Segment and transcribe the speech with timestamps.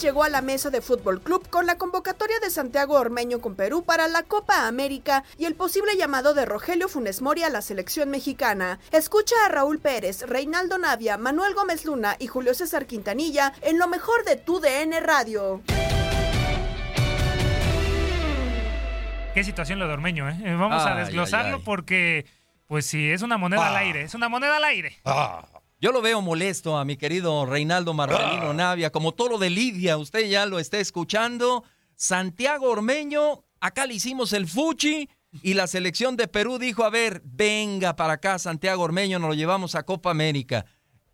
[0.00, 3.84] Llegó a la mesa de Fútbol Club con la convocatoria de Santiago Ormeño con Perú
[3.84, 8.10] para la Copa América y el posible llamado de Rogelio Funes Mori a la selección
[8.10, 8.80] mexicana.
[8.90, 13.86] Escucha a Raúl Pérez, Reinaldo Navia, Manuel Gómez Luna y Julio César Quintanilla en lo
[13.86, 15.62] mejor de tu DN Radio.
[19.34, 20.36] Qué situación lo de Ormeño, ¿eh?
[20.44, 21.62] Eh, Vamos a desglosarlo ay, ay.
[21.64, 22.26] porque,
[22.66, 23.80] pues sí, es una moneda al Ah.
[23.80, 24.02] aire.
[24.02, 24.98] Es una moneda al aire.
[25.82, 29.98] Yo lo veo molesto a mi querido Reinaldo Marcelino Navia, como todo lo de Lidia,
[29.98, 31.64] usted ya lo está escuchando.
[31.96, 35.08] Santiago Ormeño, acá le hicimos el fuchi
[35.42, 39.34] y la selección de Perú dijo, a ver, venga para acá Santiago Ormeño, nos lo
[39.34, 40.66] llevamos a Copa América.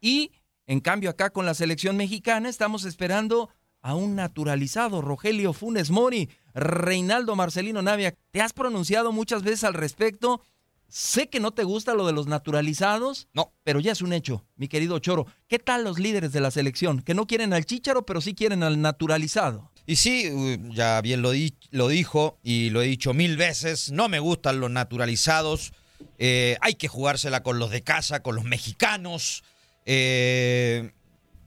[0.03, 0.33] Y
[0.67, 3.49] en cambio acá con la selección mexicana estamos esperando
[3.81, 8.15] a un naturalizado, Rogelio Funes Mori, Reinaldo Marcelino Navia.
[8.33, 10.43] ¿Te has pronunciado muchas veces al respecto?
[10.91, 14.45] Sé que no te gusta lo de los naturalizados, no, pero ya es un hecho,
[14.57, 15.27] mi querido Choro.
[15.47, 17.03] ¿Qué tal los líderes de la selección?
[17.03, 19.71] Que no quieren al chícharo, pero sí quieren al naturalizado.
[19.87, 23.91] Y sí, uh, ya bien lo, di- lo dijo y lo he dicho mil veces,
[23.93, 25.73] no me gustan los naturalizados,
[26.19, 29.45] eh, hay que jugársela con los de casa, con los mexicanos.
[29.85, 30.93] eh,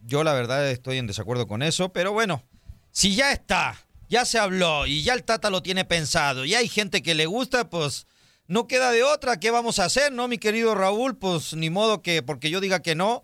[0.06, 2.44] yo la verdad estoy en desacuerdo con eso, pero bueno,
[2.92, 6.68] si ya está, ya se habló y ya el Tata lo tiene pensado y hay
[6.68, 8.08] gente que le gusta, pues
[8.48, 11.18] no queda de otra, ¿qué vamos a hacer, no, mi querido Raúl?
[11.18, 13.24] Pues ni modo que porque yo diga que no,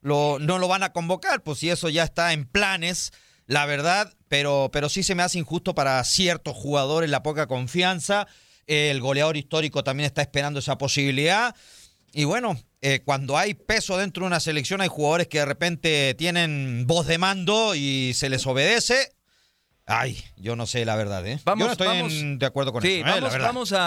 [0.00, 3.12] lo, no lo van a convocar, pues si eso ya está en planes,
[3.46, 8.26] la verdad, pero, pero sí se me hace injusto para ciertos jugadores la poca confianza.
[8.66, 11.54] El goleador histórico también está esperando esa posibilidad.
[12.12, 16.14] Y bueno, eh, cuando hay peso dentro de una selección, hay jugadores que de repente
[16.14, 19.12] tienen voz de mando y se les obedece.
[19.86, 21.38] Ay, yo no sé la verdad, ¿eh?
[21.44, 22.12] Vamos, yo no estoy vamos.
[22.14, 23.20] en- de acuerdo con Sí, eso, ¿eh?
[23.20, 23.80] La vamos, a,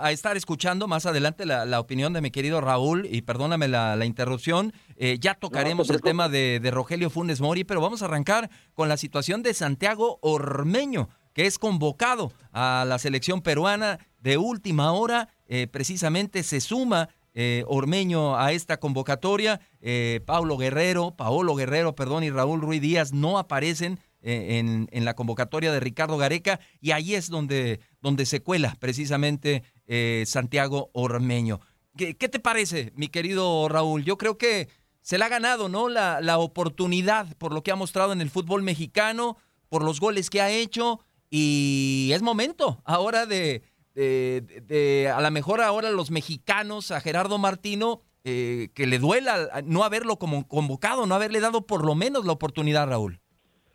[0.00, 3.68] a- a estar escuchando más adelante la, la opinión de mi querido Raúl y perdóname
[3.68, 4.72] la, la interrupción.
[4.96, 8.88] Eh, ya tocaremos el tema de, de Rogelio Funes Mori, pero vamos a arrancar con
[8.88, 15.28] la situación de Santiago Ormeño, que es convocado a la selección peruana de última hora.
[15.46, 19.60] Eh, precisamente se suma eh, Ormeño a esta convocatoria.
[19.80, 25.14] Eh, Paulo Guerrero, Paolo Guerrero, perdón, y Raúl Ruiz Díaz no aparecen en, en la
[25.14, 31.60] convocatoria de Ricardo Gareca y ahí es donde, donde se cuela precisamente eh, Santiago Ormeño.
[31.96, 34.04] ¿Qué, qué te parece, mi querido Raúl?
[34.04, 34.68] Yo creo que
[35.00, 35.88] se le ha ganado ¿no?
[35.88, 39.36] la, la oportunidad por lo que ha mostrado en el fútbol mexicano,
[39.68, 41.00] por los goles que ha hecho
[41.30, 43.62] y es momento ahora de,
[43.94, 48.98] de, de- de- a lo mejor ahora los mexicanos, a Gerardo Martino, eh, que le
[48.98, 53.21] duela no haberlo como convocado, no haberle dado por lo menos la oportunidad, Raúl.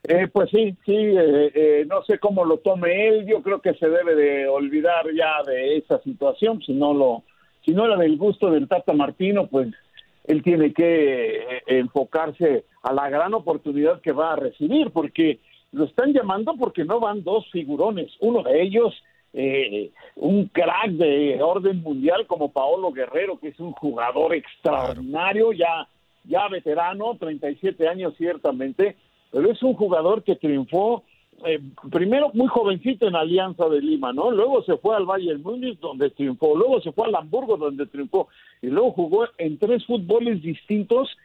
[0.10, 3.74] Eh, pues sí, sí, eh, eh, no sé cómo lo tome él, yo creo que
[3.74, 7.24] se debe de olvidar ya de esa situación, si no lo,
[7.66, 9.68] si no era del gusto del Tata Martino, pues
[10.24, 15.40] él tiene que eh, enfocarse a la gran oportunidad que va a recibir, porque
[15.74, 18.94] lo están llamando porque no van dos figurones, uno de ellos
[19.34, 25.88] eh, un crack de orden mundial como Paolo Guerrero, que es un jugador extraordinario, ya
[26.24, 28.98] ya veterano, 37 años ciertamente,
[29.32, 31.04] pero es un jugador que triunfó
[31.46, 31.60] eh,
[31.92, 34.32] primero muy jovencito en Alianza de Lima, ¿no?
[34.32, 38.28] Luego se fue al Bayern Múnich donde triunfó, luego se fue al Hamburgo donde triunfó
[38.62, 41.16] y luego jugó en tres fútboles distintos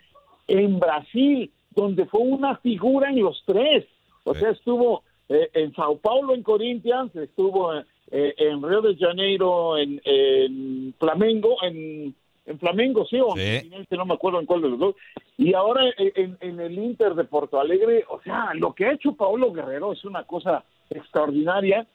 [0.48, 3.86] en Brasil donde fue una figura en los tres.
[4.24, 7.84] O sea, estuvo eh, en Sao Paulo en Corinthians, estuvo eh,
[8.36, 12.14] en Río de Janeiro en, en Flamengo, en
[12.44, 14.96] en Flamengo, sí, o no me acuerdo en cuál de los dos.
[15.36, 19.52] Y ahora en, el Inter de Porto Alegre, o sea, lo que ha hecho Paolo
[19.52, 21.86] Guerrero es una cosa extraordinaria.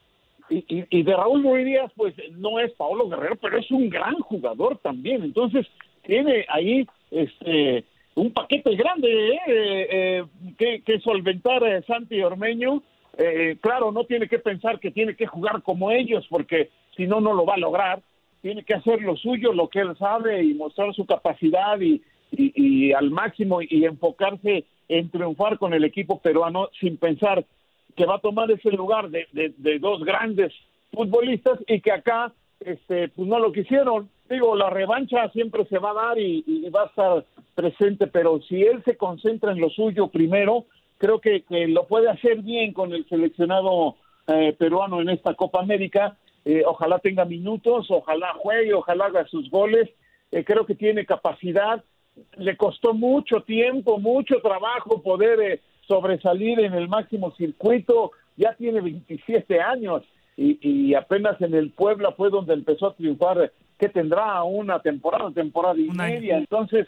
[0.50, 4.78] Y, y, de Raúl Ruiz pues no es Paolo Guerrero, pero es un gran jugador
[4.78, 5.22] también.
[5.22, 5.66] Entonces,
[6.02, 7.84] tiene ahí este
[8.14, 9.40] un paquete grande ¿eh?
[9.46, 10.24] Eh,
[10.56, 12.82] que, que, solventar a Santi Ormeño.
[13.16, 17.20] Eh, claro, no tiene que pensar que tiene que jugar como ellos, porque si no,
[17.20, 18.00] no lo va a lograr
[18.40, 22.92] tiene que hacer lo suyo, lo que él sabe y mostrar su capacidad y, y,
[22.92, 27.44] al máximo y enfocarse en triunfar con el equipo peruano sin pensar
[27.96, 30.52] que va a tomar ese lugar de, de, dos grandes
[30.92, 34.08] futbolistas y que acá este pues no lo quisieron.
[34.30, 37.24] Digo, la revancha siempre se va a dar y, va a estar
[37.54, 40.66] presente, pero si él se concentra en lo suyo primero,
[40.98, 43.96] creo que, que lo puede hacer bien con el seleccionado
[44.28, 46.16] eh, peruano en esta Copa América
[46.48, 49.86] eh, ojalá tenga minutos, ojalá juegue, ojalá haga sus goles,
[50.32, 51.84] eh, creo que tiene capacidad,
[52.38, 58.80] le costó mucho tiempo, mucho trabajo poder eh, sobresalir en el máximo circuito, ya tiene
[58.80, 60.04] 27 años
[60.38, 65.78] y, apenas en el Puebla fue donde empezó a triunfar, que tendrá una temporada, temporada
[65.78, 66.86] y media, entonces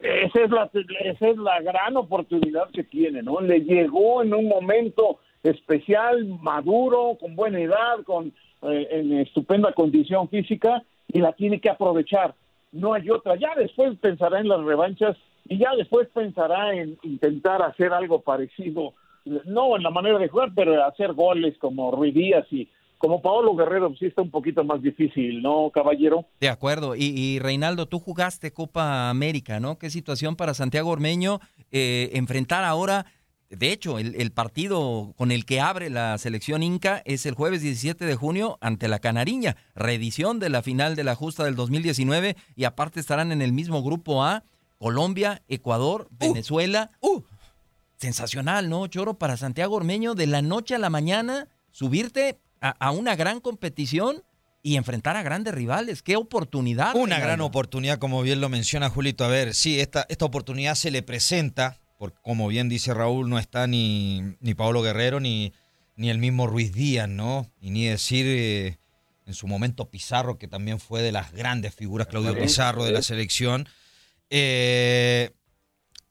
[0.00, 0.70] esa es la
[1.04, 3.42] esa es la gran oportunidad que tiene, ¿no?
[3.42, 8.32] Le llegó en un momento especial, maduro, con buena edad, con
[8.62, 12.34] eh, en estupenda condición física y la tiene que aprovechar.
[12.72, 13.36] No hay otra.
[13.36, 15.16] Ya después pensará en las revanchas
[15.48, 18.94] y ya después pensará en intentar hacer algo parecido,
[19.24, 22.68] no en la manera de jugar, pero hacer goles como Ruiz Díaz y
[22.98, 26.26] como Paolo Guerrero, sí está un poquito más difícil, ¿no, caballero?
[26.40, 26.94] De acuerdo.
[26.96, 29.78] Y, Reinaldo, tú jugaste Copa América, ¿no?
[29.78, 31.38] ¿Qué situación para Santiago Ormeño
[31.70, 33.06] eh, enfrentar ahora
[33.50, 38.04] de hecho, el, partido con el que abre la selección Inca es el jueves 17
[38.04, 42.64] de junio ante la Canariña, reedición de la final de la justa del 2019 y
[42.64, 44.44] aparte estarán en el mismo grupo A
[44.78, 46.16] Colombia, Ecuador, uh.
[46.18, 46.90] Venezuela.
[47.00, 47.22] Uh,
[47.96, 49.14] sensacional, ¿no, Choro?
[49.14, 54.22] Para Santiago Ormeño, de la noche a la mañana, subirte a, una gran competición
[54.62, 56.02] y enfrentar a grandes rivales.
[56.02, 56.94] ¡Qué oportunidad!
[56.94, 59.24] Una gran oportunidad, como bien lo menciona Julito.
[59.24, 63.38] A ver, sí, esta, esta oportunidad se le presenta porque como bien dice Raúl, no
[63.38, 65.52] está ni, ni Pablo Guerrero ni,
[65.96, 67.50] ni el mismo Ruiz Díaz, ¿no?
[67.60, 68.78] Y ni decir eh,
[69.26, 73.02] en su momento Pizarro, que también fue de las grandes figuras, Claudio Pizarro de la
[73.02, 73.68] selección.
[74.30, 75.32] Eh,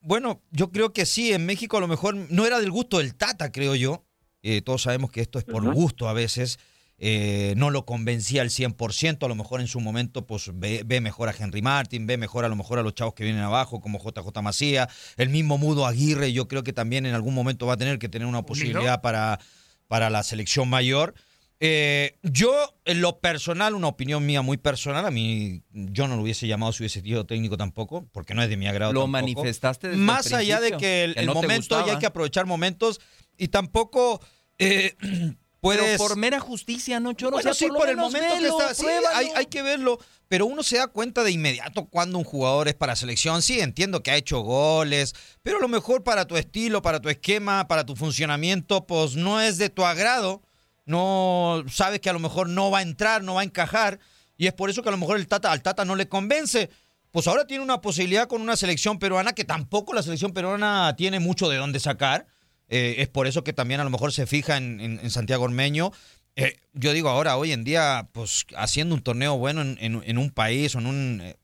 [0.01, 3.15] bueno, yo creo que sí, en México a lo mejor no era del gusto del
[3.15, 4.05] Tata, creo yo.
[4.43, 6.59] Eh, todos sabemos que esto es por gusto a veces.
[6.99, 11.29] Eh, no lo convencía al 100%, a lo mejor en su momento pues ve, mejor
[11.29, 13.99] a Henry Martin, ve mejor a lo mejor a los chavos que vienen abajo como
[13.99, 17.77] JJ Macía, el mismo Mudo Aguirre, yo creo que también en algún momento va a
[17.77, 19.39] tener que tener una posibilidad para,
[19.87, 21.13] para la selección mayor.
[21.59, 26.23] Eh, yo, en lo personal, una opinión mía muy personal, a mí yo no lo
[26.23, 28.93] hubiese llamado si hubiese sido técnico tampoco, porque no es de mi agrado.
[28.93, 32.99] Lo manifestaste desde Más allá de que el, momento, y hay que aprovechar momentos,
[33.37, 34.19] y tampoco...
[34.57, 34.95] Eh,
[35.67, 37.31] pero por mera justicia, ¿no, Choro?
[37.33, 38.73] Bueno, sí, por, el momento que está.
[38.73, 39.99] Sí, hay, hay, que verlo.
[40.27, 43.41] Pero uno se da cuenta de inmediato cuando un jugador es para selección.
[43.41, 47.09] Sí, entiendo que ha hecho goles, pero a lo mejor para tu estilo, para tu
[47.09, 50.41] esquema, para tu funcionamiento, pues no es de tu agrado.
[50.85, 53.99] No sabes que a lo mejor no va a entrar, no va a encajar.
[54.37, 56.69] Y es por eso que a lo mejor el Tata, al Tata no le convence.
[57.11, 61.19] Pues ahora tiene una posibilidad con una selección peruana que tampoco la selección peruana tiene
[61.19, 62.27] mucho de dónde sacar
[62.69, 65.91] eh, es por eso que también a lo mejor se fija en, Santiago Ormeño.
[66.35, 70.75] Eh, yo digo ahora, hoy en día, pues haciendo un torneo bueno en, un país
[70.75, 71.21] o en un...
[71.23, 71.35] Eh,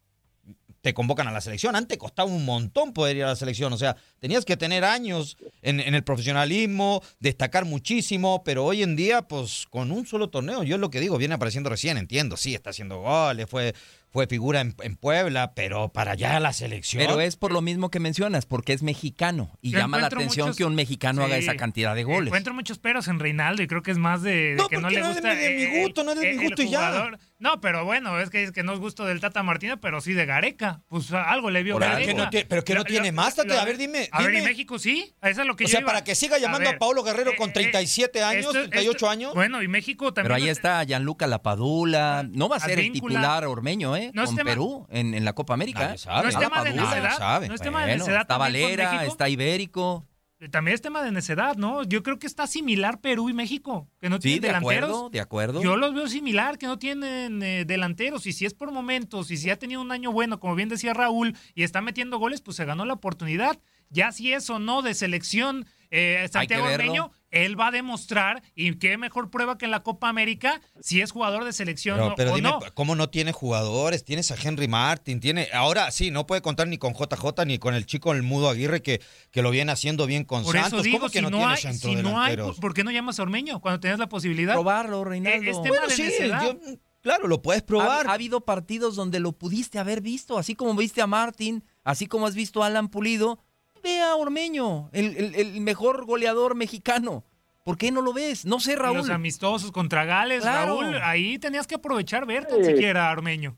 [0.81, 1.77] te convocan a la selección.
[1.77, 3.71] Antes costaba un montón poder ir a la selección.
[3.71, 8.97] O sea, tenías que tener años en, en, el profesionalismo, destacar muchísimo, pero hoy en
[8.97, 12.35] día, pues con un solo torneo, yo es lo que digo, viene apareciendo recién, entiendo,
[12.35, 13.73] sí, está haciendo goles, fue,
[14.13, 17.03] fue figura en, Puebla, pero para allá la selección.
[17.03, 20.65] Pero es por lo mismo que mencionas, porque es mexicano y llama la atención que
[20.65, 22.27] un mexicano haga esa cantidad de goles.
[22.27, 25.21] Encuentro muchos peros en Reinaldo y creo que es más de, que no le gusta.
[25.21, 27.09] No es de mi gusto, no es de mi gusto y ya.
[27.43, 30.13] No, pero bueno, es que, es que no es gusto del Tata Martino, pero sí
[30.13, 30.81] de Gareca.
[30.87, 31.95] Pues algo le vio Por algo.
[31.95, 32.11] Gareca.
[32.13, 33.53] Que no tiene- pero que no Lo- tiene lo- más, Tata.
[33.53, 34.43] lo- A ver, dime, A ver, dime.
[34.43, 35.13] ¿y México sí?
[35.21, 35.87] Eso es lo que O yo sea, iba.
[35.87, 38.91] para que siga llamando a, ver, Paulo Guerrero eh, con eh, 37 años, esto- 38
[38.91, 39.33] esto- años.
[39.33, 40.33] Bueno, y México también.
[40.33, 42.25] Pero ahí está Gianluca Lapadula.
[42.31, 44.11] No va a ser el titular ormeño, ¿eh?
[44.13, 45.79] No con tema- Perú en, en la Copa América.
[45.87, 46.23] Nadie sabe.
[46.23, 47.41] No es tema de necedad.
[47.47, 48.21] No es tema de necedad.
[48.21, 50.07] está Valera, está Ibérico.
[50.51, 51.83] También es tema de necedad, ¿no?
[51.83, 54.89] Yo creo que está similar Perú y México, que no Sí, tienen de delanteros.
[54.89, 55.61] acuerdo, de acuerdo.
[55.63, 58.25] Yo los veo similar, que no tienen eh, delanteros.
[58.27, 60.93] Y si es por momentos, y si ha tenido un año bueno, como bien decía
[60.93, 63.59] Raúl, y está metiendo goles, pues se ganó la oportunidad.
[63.89, 66.65] Ya si es o no de selección eh, Santiago.
[66.65, 71.01] Ormeño, él va a demostrar, y qué mejor prueba que en la Copa América, si
[71.01, 72.59] es jugador de selección Pero, o- pero o dime, no.
[72.73, 74.03] ¿cómo no tiene jugadores?
[74.03, 75.47] Tienes a Henry Martin, tiene.
[75.53, 78.81] Ahora sí, no puede contar ni con JJ ni con el chico el Mudo Aguirre
[78.81, 80.73] que, que lo viene haciendo bien con Por Santos.
[80.79, 82.59] eso digo, ¿Cómo que si no, no, tiene hay, centro si no hay, delanteros?
[82.59, 84.53] ¿por qué no llamas a Ormeño cuando tenías la posibilidad?
[84.53, 85.43] Probarlo, Reinaldo.
[85.45, 86.59] Eh, es tema Bueno, de sí, yo-
[87.01, 88.07] claro, lo puedes Ha, probar.
[88.07, 92.25] ha habido partidos donde lo pudiste haber visto, así como viste a Martín, así como
[92.27, 93.39] has visto a Alan Pulido.
[93.83, 97.23] Ve a Ormeño, el, el- el mejor goleador mexicano.
[97.65, 98.45] ¿Por qué no lo ves?
[98.45, 98.97] No sé, Raúl.
[98.97, 100.81] Los amistosos contra Gales, Claro.
[100.81, 102.71] Raúl, ahí tenías que aprovechar ver tan Sí.
[102.71, 103.55] siquiera a Ormeño.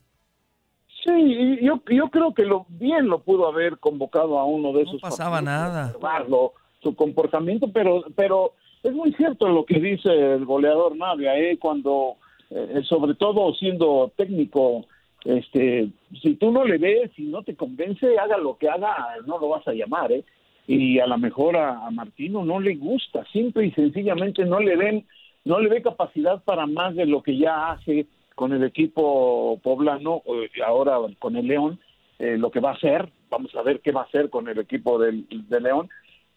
[1.03, 4.89] Sí, yo, yo creo que lo bien lo pudo haber convocado a uno de No
[4.89, 5.01] esos.
[5.01, 5.85] pasaba partidos, nada.
[5.87, 8.53] observarlo, su comportamiento, pero pero
[8.83, 11.57] es muy cierto lo que dice el goleador Navia, ¿eh?
[11.59, 12.15] cuando,
[12.49, 14.85] eh, sobre todo siendo técnico,
[15.25, 15.89] este,
[16.21, 19.49] si tú no le ves y no te convence, haga lo que haga, no lo
[19.49, 20.23] vas a llamar, ¿eh?
[20.67, 25.05] Y a lo mejor a, Martino no le gusta, simple y sencillamente no le ven,
[25.43, 28.05] no le ve capacidad para más de lo que ya hace
[28.35, 30.21] con el equipo poblano,
[30.65, 31.79] ahora con el León,
[32.19, 34.59] eh, lo que va a hacer, vamos a ver qué va a hacer con el
[34.59, 35.89] equipo del, de León,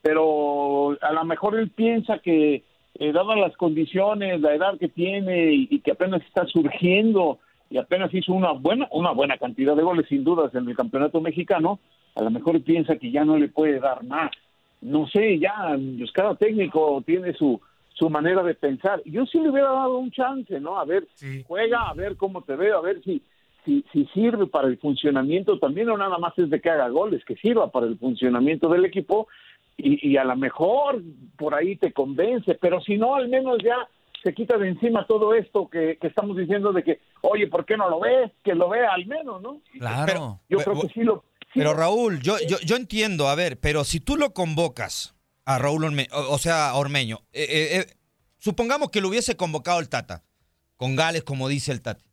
[0.02, 2.62] pero a lo mejor él piensa que
[2.94, 7.38] eh, dadas las condiciones, la edad que tiene y que apenas está surgiendo
[7.70, 11.20] y apenas hizo una buena una buena cantidad de goles sin dudas en el campeonato
[11.20, 11.78] mexicano,
[12.14, 14.30] a lo mejor piensa que ya no le puede dar más.
[14.80, 17.60] No sé, ya pues, cada técnico tiene su
[17.94, 19.02] su manera de pensar.
[19.06, 20.78] Yo sí le hubiera dado un chance, ¿no?
[20.78, 21.42] A ver, Sí.
[21.48, 23.20] juega, a ver cómo te ve, a ver si,
[23.64, 27.24] si, si sirve para el funcionamiento también, o nada más es de que haga goles,
[27.24, 29.26] que sirva para el funcionamiento del equipo
[29.76, 31.02] y, y a lo mejor
[31.36, 33.88] por ahí te convence, pero si no, al menos ya
[34.22, 37.76] se quita de encima todo esto que, que estamos diciendo de que, oye, ¿por qué
[37.76, 38.32] no lo ves?
[38.44, 39.60] Que lo vea al menos, ¿no?
[39.78, 40.06] Claro.
[40.06, 41.24] Pero- Yo Pero- creo que sí lo...
[41.40, 45.14] sí Pero lo- Raúl, yo, yo, yo entiendo, a ver, pero si tú lo convocas
[45.44, 47.94] a Raúl Ormeño, o, sea, a Ormeño, eh, eh, eh,
[48.38, 50.24] supongamos que lo hubiese convocado el Tata,
[50.76, 52.04] con Gales, como dice el Tata,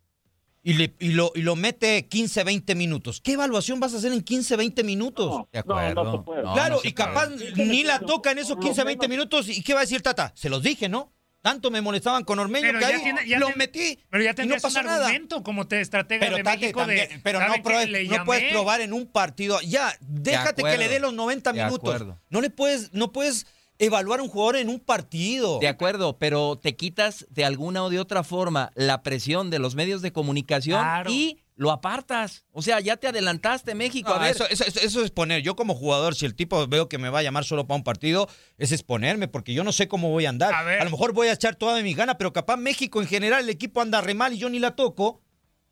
[0.64, 3.22] y, le, y, lo, y lo mete 15, 20 minutos.
[3.22, 5.30] ¿Qué evaluación vas a hacer en 15, 20 minutos?
[5.30, 6.04] No, De no, acuerdo.
[6.04, 6.42] no se puede.
[6.44, 7.66] No, claro, no se y capaz puede.
[7.66, 9.50] ni la toca en esos Por lo 15, 20 menos- minutos.
[9.56, 10.32] ¿Y qué va a decir el Tata?
[10.36, 11.12] Se los dije, ¿no?
[11.46, 14.48] Tanto me molestaban con Ormeño Pero que ahí tiene- ya lo metí Pero ya y
[14.48, 15.06] no un nada.
[15.06, 18.94] argumento como te estratega Pero, de Tate, México también- de, pero no, puedes probar en
[18.94, 19.62] un partido.
[19.62, 22.04] Ya, déjate que le dé los 90 de minutos.
[22.32, 23.46] No le puedes, no puedes
[23.78, 25.60] evaluar a un jugador en un partido.
[25.60, 29.76] De acuerdo, pero te quitas de alguna o de otra forma la presión de los
[29.76, 31.12] medios de comunicación Claro.
[31.12, 32.46] y lo apartas.
[32.52, 34.10] O sea, ya te adelantaste, México.
[34.10, 35.42] No, a ver, eso, eso- es poner.
[35.42, 37.84] Yo como jugador, si el tipo veo que me va a llamar solo para un
[37.84, 40.54] partido, es exponerme, porque yo no sé cómo voy a andar.
[40.54, 40.84] A ver.
[40.84, 43.82] lo mejor voy a echar toda mi gana, pero capaz México en general, el equipo
[43.82, 45.22] anda re mal y yo ni la toco,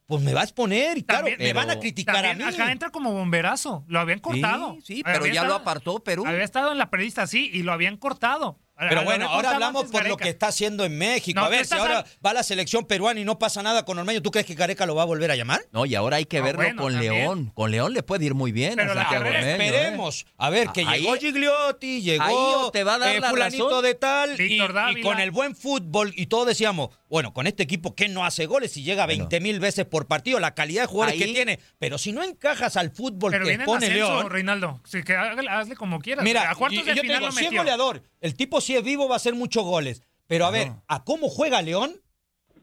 [0.06, 2.44] pues me va a exponer y claro, me van a criticar a mí.
[2.44, 3.84] acá entra como bomberazo.
[3.88, 4.76] Lo habían cortado.
[4.84, 6.26] Sí, sí, pero ya lo apartó Perú.
[6.26, 8.60] Había estado en la periodista, sí, y lo habían cortado.
[8.78, 11.40] Pero bueno, ahora hablamos por lo que está haciendo en México.
[11.40, 13.98] No, a ver, si ahora al- va la selección peruana y no pasa nada con
[14.00, 15.62] Ormeño, ¿tú crees que Careca lo va a volver a llamar?
[15.72, 17.14] No, y ahora hay que No, verlo bueno, con también.
[17.14, 17.52] León.
[17.54, 18.74] Con León le puede ir muy bien.
[18.76, 19.68] Pero a la Santiago carrera Ormeño, ¿eh?
[19.78, 20.26] Esperemos.
[20.38, 23.84] A ver, que Ahí- llegó Gigliotti, llegó te va a dar eh, la fulanito razón.
[23.84, 27.94] de tal, y, y con el buen fútbol, y todos decíamos, bueno, con este equipo
[27.96, 31.22] que no hace goles y llega 20 mil veces por partido, la calidad de jugadores
[31.22, 34.16] Ahí- que tiene, pero si no encajas al fútbol Pero que viene en pone ascenso,
[34.16, 34.30] León...
[34.32, 34.82] Reinaldo.
[34.86, 36.24] Sí, que hazle, hazle como quieras.
[36.24, 38.76] Mira, a cuartos de yo te final digo, lo si es goleador, el tipo si
[38.76, 40.02] es vivo va a hacer muchos goles.
[40.28, 42.00] Pero a ver, a cómo juega León,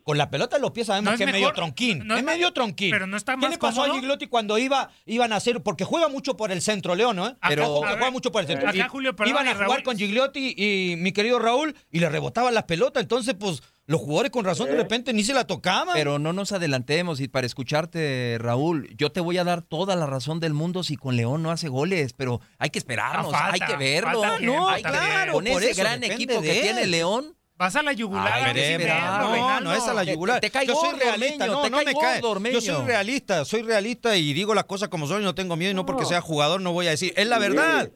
[0.02, 2.04] con la pelota en los pies sabemos No es que es medio tronquín.
[2.06, 2.90] no es es medio tronquín.
[2.90, 3.92] pero no está ¿Qué le pasó cómodo?
[3.92, 5.62] a Gigliotti cuando iba, iban a hacer?
[5.62, 7.36] Porque juega mucho por el centro, León, ¿no?
[7.46, 8.68] Pero juega ver, mucho por el centro.
[8.68, 12.08] acá, Julio, perdón, iban a jugar Raúl- con Gigliotti y mi querido Raúl y le
[12.08, 13.02] rebotaban las pelotas.
[13.02, 15.94] Entonces, pues, los jugadores con razón de repente ni se la tocaban.
[15.94, 20.06] Pero no nos adelantemos y para escucharte, Raúl, yo te voy a dar toda la
[20.06, 23.64] razón del mundo si con León no hace goles, pero hay que esperarnos, Ah, falta,
[23.66, 24.22] hay que verlo.
[24.22, 26.62] falta no, falta claro, con por ese eso gran equipo que él.
[26.62, 27.36] tiene León.
[27.56, 28.32] Vas a la yugular.
[28.32, 28.42] Ay,
[28.78, 29.60] No, Reinaldo.
[29.70, 30.40] no es a la Te- yugular.
[30.40, 32.20] te cae yo soy realista, no, te no cae me cae.
[32.52, 35.72] Yo soy realista, soy realista y digo las cosas como son y no tengo miedo
[35.72, 37.90] y no porque sea jugador no voy a decir, es la verdad.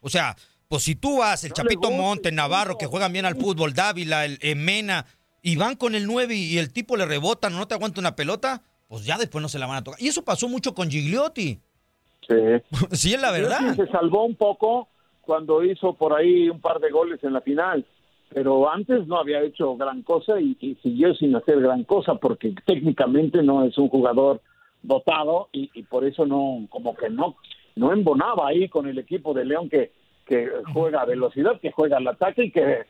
[0.00, 0.36] O sea,
[0.68, 4.38] pues si tú vas, el Chapito Montes, Navarro, que juegan bien al fútbol, Dávila, el,
[4.40, 5.04] eh, Mena,
[5.42, 8.62] y van con el 9 y el tipo le rebota, no te aguanta una pelota,
[8.88, 10.00] pues ya después no se la van a tocar.
[10.00, 11.58] Y eso pasó mucho con Gigliotti.
[12.26, 12.34] Sí.
[12.92, 13.74] sí, es la verdad.
[13.74, 14.88] Se salvó un poco
[15.20, 17.84] cuando hizo por ahí un par de goles en la final,
[18.30, 22.54] pero antes no había hecho gran cosa y, y siguió sin hacer gran cosa porque
[22.66, 24.42] técnicamente no es un jugador
[24.82, 27.36] dotado y, y por eso no, como que no,
[27.76, 29.92] no embonaba ahí con el equipo de León que
[30.30, 32.84] que juega a velocidad, que juega al ataque y que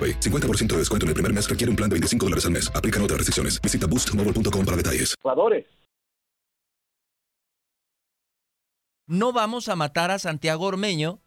[0.00, 0.20] AroPay.
[0.20, 2.72] 50% de descuento en el primer mes requiere un plan de 25 dólares al mes.
[2.74, 3.60] Aplican otras restricciones.
[3.60, 5.14] Visita boostmobile.com para detalles.
[9.06, 11.20] No vamos a matar a Santiago Ormeño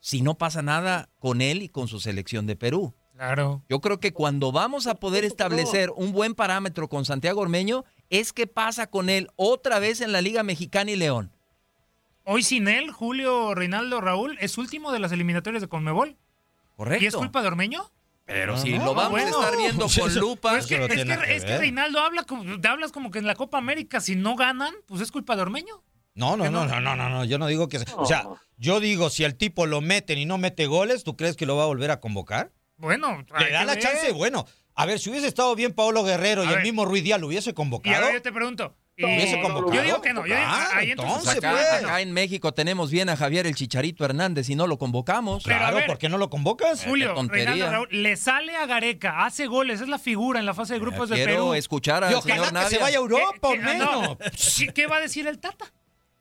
[0.00, 2.94] si no pasa nada con él y con su selección de Perú.
[3.14, 3.62] Claro.
[3.68, 8.32] Yo creo que cuando vamos a poder establecer un buen parámetro con Santiago Ormeño es
[8.32, 11.30] que pasa con él otra vez en la Liga Mexicana y León.
[12.24, 16.16] Hoy sin él, Julio Reinaldo Raúl es último de las eliminatorias de Conmebol.
[16.76, 17.04] Correcto.
[17.04, 17.92] ¿Y es culpa de Ormeño?
[18.24, 19.26] Pero si No, lo vamos bueno.
[19.26, 20.50] a estar viendo con lupa.
[20.50, 23.26] Pues es que, es que- es que Reinaldo habla como, te hablas como que en
[23.26, 25.82] la Copa América, si no ganan, pues es culpa de Ormeño.
[26.14, 27.78] No, no, no, no, no, no, no, yo no digo que...
[27.96, 31.36] O sea, yo digo, si al tipo lo meten y no mete goles, ¿tú crees
[31.36, 32.52] que lo va a volver a convocar?
[32.76, 33.82] Bueno, Le da la ver.
[33.82, 34.46] chance, bueno.
[34.74, 37.26] A ver, si hubiese estado bien Paolo Guerrero A y el mismo Ruiz Díaz lo
[37.28, 37.96] hubiese Y convocado.
[37.96, 38.76] ahora yo te pregunto.
[38.96, 39.72] Y- ¿Hubiese convocado?
[39.72, 40.26] Yo digo que no.
[40.26, 41.84] Yo digo, Ah, ahí entonces, entonces, acá, pues.
[41.84, 45.42] acá en México tenemos bien a Javier el Chicharito Hernández y no lo convocamos.
[45.44, 46.84] Pero a Claro, ver, ¿por qué no lo convocas?
[46.84, 47.46] Julio, Qué tontería.
[47.50, 50.80] Reinaldo Raúl, le sale a Gareca, hace goles, es la figura en la fase de
[50.80, 51.54] grupos de Quiero Perú.
[51.54, 54.02] escuchar Y al ojalá señor que se vaya a Europa, ¿Qué- al qué- ah, menos.
[54.02, 55.72] no, sí, ¿Qué va a decir el Tata?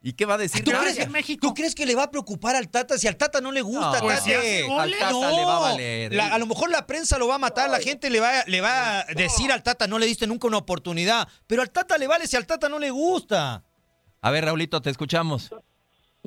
[0.03, 0.63] ¿Y qué va a decir?
[0.63, 1.47] ¿Tú ¿Qué va a crees, México?
[1.47, 3.99] tú crees que le va a preocupar al Tata si al Tata no le gusta?
[3.99, 4.31] No, Pues Tate?
[4.31, 5.01] si hace goles.
[5.01, 6.13] Al Tata le va a valer.
[6.13, 8.61] La- a lo mejor la prensa lo va a matar, la gente le va, le
[8.61, 11.27] va a decir al Tata, no le diste nunca una oportunidad.
[11.45, 13.63] Pero al Tata le vale si al Tata no le gusta.
[14.21, 15.53] A ver, Raulito, te escuchamos.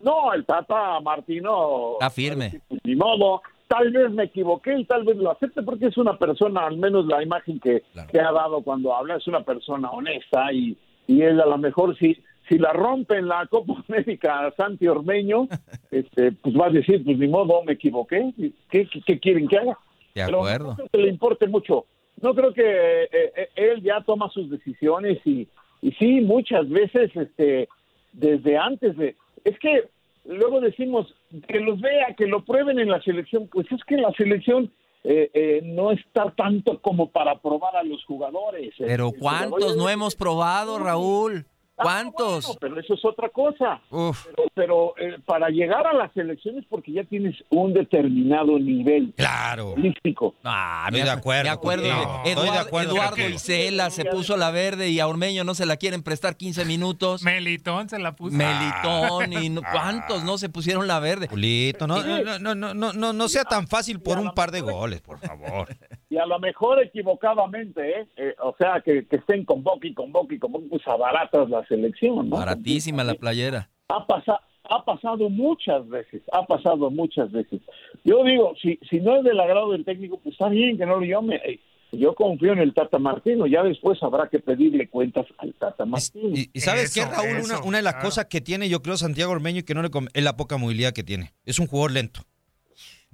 [0.03, 1.95] No, el Tata Martino.
[1.95, 2.61] Está firme.
[2.69, 3.43] pues, Ni modo.
[3.67, 7.07] Tal vez me equivoqué y tal vez lo acepte porque es una persona, al menos
[7.07, 7.83] la imagen que,
[8.13, 11.97] que ha dado cuando habla, es una persona honesta y, y él a lo mejor
[11.99, 15.49] si, si la rompe en la Copa América Santi Ormeño,
[15.91, 18.33] este, pues va a decir, pues ni modo, me equivoqué.
[18.71, 19.79] ¿Qué, qué, qué quieren que haga?
[20.15, 20.69] De Pero acuerdo.
[20.69, 21.87] no creo que le importe mucho.
[22.21, 25.49] No creo que eh, eh, él ya toma sus decisiones y,
[25.83, 27.69] y sí, muchas veces, este,
[28.13, 29.17] desde antes de...
[29.45, 29.89] Es que
[30.25, 31.13] luego decimos
[31.49, 33.49] que los vea, que lo prueben en la selección.
[33.49, 34.71] Pues es que la selección
[35.03, 38.75] eh, eh, no está tanto como para probar a los jugadores.
[38.79, 41.45] Pero El ¿cuántos no hemos probado, Raúl?
[41.77, 42.45] ¿Cuántos?
[42.47, 43.81] Bueno, pero eso es otra cosa.
[43.91, 44.25] Uf.
[44.27, 49.71] Pero, pero, eh, para llegar a las elecciones porque ya tienes un determinado nivel Claro.
[49.73, 50.35] holístico.
[50.45, 52.21] Ah, Estoy de acuerdo Me acuerdo contigo.
[52.25, 53.29] de Estoy de Eduard- acuerdo Eduardo.
[53.29, 57.23] Isela se puso la verde y a Ormeño no se la quieren prestar 15 minutos.
[57.25, 58.37] Melitón se la puso.
[58.37, 61.27] Melitón y no- ¿cuántos no se pusieron la verde?
[61.29, 64.61] Julito, no, no, no, no, no, no, no sea tan fácil por un par de
[64.61, 65.69] goles, por favor.
[66.15, 68.07] y a lo mejor equivocadamente, ¿eh?
[68.17, 70.83] Eh, o sea, que, que estén con Boca y con Boca y con Boca, pues
[70.87, 72.37] abaratas la selección, ¿no?
[72.37, 73.69] Baratísima la playera.
[73.89, 77.61] Ha, pasa- ha pasado muchas veces, ha pasado muchas veces.
[78.05, 81.01] Yo digo, si, si no es del agrado del técnico, pues está bien que no
[81.01, 81.37] lo llame.
[81.45, 81.61] Eh,
[81.93, 86.31] yo confío en el Tata Martino, ya después habrá que pedirle cuentas al Tata Martino.
[86.37, 87.45] Y, y ¿sabes Eso, qué, Raúl?
[87.45, 88.09] Una, eso, una de las claro.
[88.09, 90.93] cosas que tiene, yo creo, Santiago Ormeño y que no le es la poca movilidad
[90.93, 91.35] que tiene.
[91.45, 92.23] Es un jugador lento.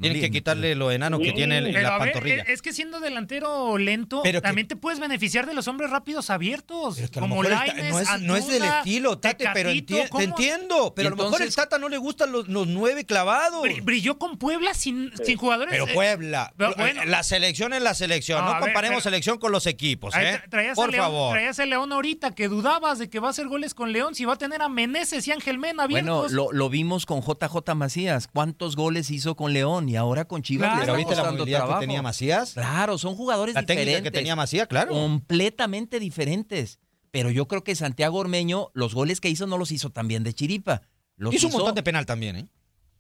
[0.01, 2.43] Tienen que quitarle los enanos que tiene en Pero la a ver, pantorrilla.
[2.45, 6.31] es, que siendo delantero lento, Pero que- también te puedes beneficiar de los hombres rápidos
[6.31, 6.99] abiertos.
[7.13, 10.93] Como Lainez, no, es, no es del estilo, Tate, pero te entiendo.
[10.95, 13.63] Pero a lo mejor el Tata no le gustan los, los nueve clavados.
[13.65, 15.71] Bri- Brilló con Puebla sin, sin jugadores.
[15.73, 17.05] Pero eh, Puebla, pero bueno.
[17.05, 18.45] la selección es la selección.
[18.45, 20.41] No, ver, comparemos pero- selección con los equipos, ¿eh?
[20.45, 21.33] tra- traías Por a León, favor.
[21.33, 24.25] traías a León ahorita que dudabas de que va a hacer goles con León, si
[24.25, 26.33] va a tener a Meneses y Ángel Mena Bueno, abiertos.
[26.33, 28.29] lo, lo vimos con JJ Macías.
[28.33, 29.90] ¿Cuántos goles hizo con León?
[29.91, 30.79] Y ahora con Chivas Claro.
[30.79, 31.81] le Pero está viste la movilidad trabajo.
[31.81, 32.53] que tenía Macías.
[32.55, 34.13] Claro, son jugadores La técnica diferentes.
[34.13, 34.93] que tenía Macías, claro.
[34.93, 36.79] Completamente diferentes.
[37.11, 40.33] Pero yo creo que Santiago Ormeño, los goles que hizo no los hizo también de
[40.33, 40.83] chiripa.
[41.17, 42.47] Los Hizo un montón de penal también, ¿eh?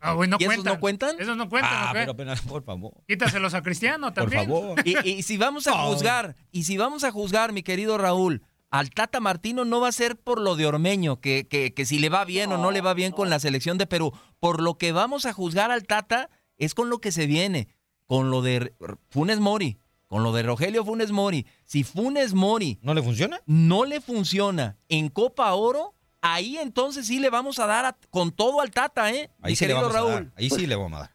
[0.01, 0.75] Ah, no ¿Y esos cuentan.
[0.75, 1.17] no cuentan?
[1.21, 1.93] Esos no cuentan, Ah, ¿ok?
[1.93, 2.95] pero penal, por favor.
[3.07, 4.47] Quítaselos a Cristiano Por también.
[4.47, 4.81] favor.
[4.85, 8.91] Y, y si vamos a juzgar, y si vamos a juzgar, mi querido Raúl, al
[8.91, 12.09] Tata Martino no va a ser por lo de Ormeño, que, que, que si le
[12.09, 14.13] va bien o no le va bien con la selección de Perú.
[14.41, 17.67] Por lo que vamos a juzgar al Tata es con lo que se viene,
[18.07, 18.73] con lo de
[19.09, 21.47] Funes Mori, con lo de Rogelio Funes Mori.
[21.65, 23.41] Si Funes Mori ¿No le funciona?
[23.47, 28.31] no le funciona en Copa Oro, ahí entonces sí le vamos a dar a- con
[28.33, 29.31] todo al Tata, ¿eh?
[29.43, 30.13] Ahí sí le querido vamos a Raúl.
[30.27, 30.33] dar.
[30.37, 31.11] Ahí sí le vamos a dar.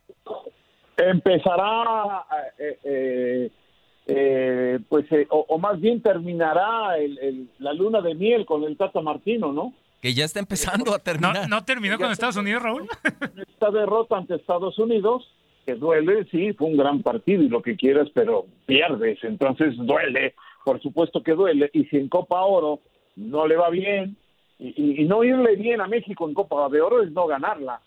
[0.97, 2.25] empezará,
[2.58, 3.51] eh, eh,
[4.08, 8.63] eh, pues, eh, o, o más bien terminará el- el- la luna de miel con
[8.63, 9.73] el Tata Martino, ¿no?
[10.06, 11.50] Que ya está empezando a ¿No, terminar.
[11.50, 12.88] ¿No terminó con Estados Unidos, Raúl?
[13.50, 15.28] Esta derrota ante Estados Unidos,
[15.65, 20.36] que duele, sí, fue un gran partido y lo que quieras, pero pierdes, entonces duele,
[20.63, 22.82] por supuesto que duele, y si en Copa Oro
[23.15, 24.15] no le va bien,
[24.60, 27.82] y, y- y no irle bien a México en Copa de Oro es no ganarla.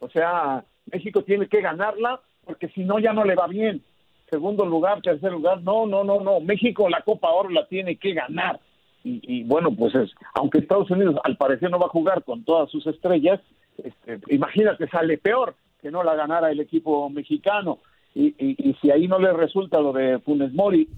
[0.00, 3.82] O sea, México tiene que ganarla porque si no ya no le va bien.
[4.30, 6.40] Segundo lugar, tercer lugar, no, no, no, no.
[6.40, 8.58] México la Copa Oro la tiene que ganar.
[9.08, 12.44] Y, y bueno, pues es, aunque Estados Unidos al parecer no va a jugar con
[12.44, 13.40] todas sus estrellas,
[13.82, 17.78] este, imagínate, sale peor que no la ganara el equipo mexicano.
[18.14, 20.88] Y, y, y si ahí no le resulta lo de Funes Mori,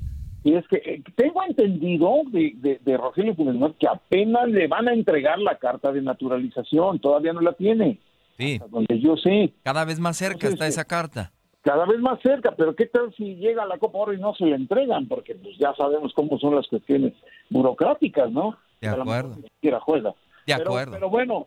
[0.42, 4.66] y es que eh, tengo entendido de, de, de Rogelio Funes Mori que apenas le
[4.66, 8.00] van a entregar la carta de naturalización, todavía no la tiene,
[8.38, 11.32] Sí, hasta donde yo sé cada vez más cerca Entonces, está eh, esa carta.
[11.62, 14.34] Cada vez más cerca, pero ¿qué tal si llega a la Copa Oro y no
[14.34, 15.06] se le entregan?
[15.08, 17.12] Porque pues ya sabemos cómo son las cuestiones
[17.50, 18.56] burocráticas, ¿no?
[18.80, 19.36] De acuerdo.
[19.36, 20.14] Ni siquiera juega.
[20.46, 20.92] De Pero- acuerdo.
[20.92, 21.46] Pero, bueno,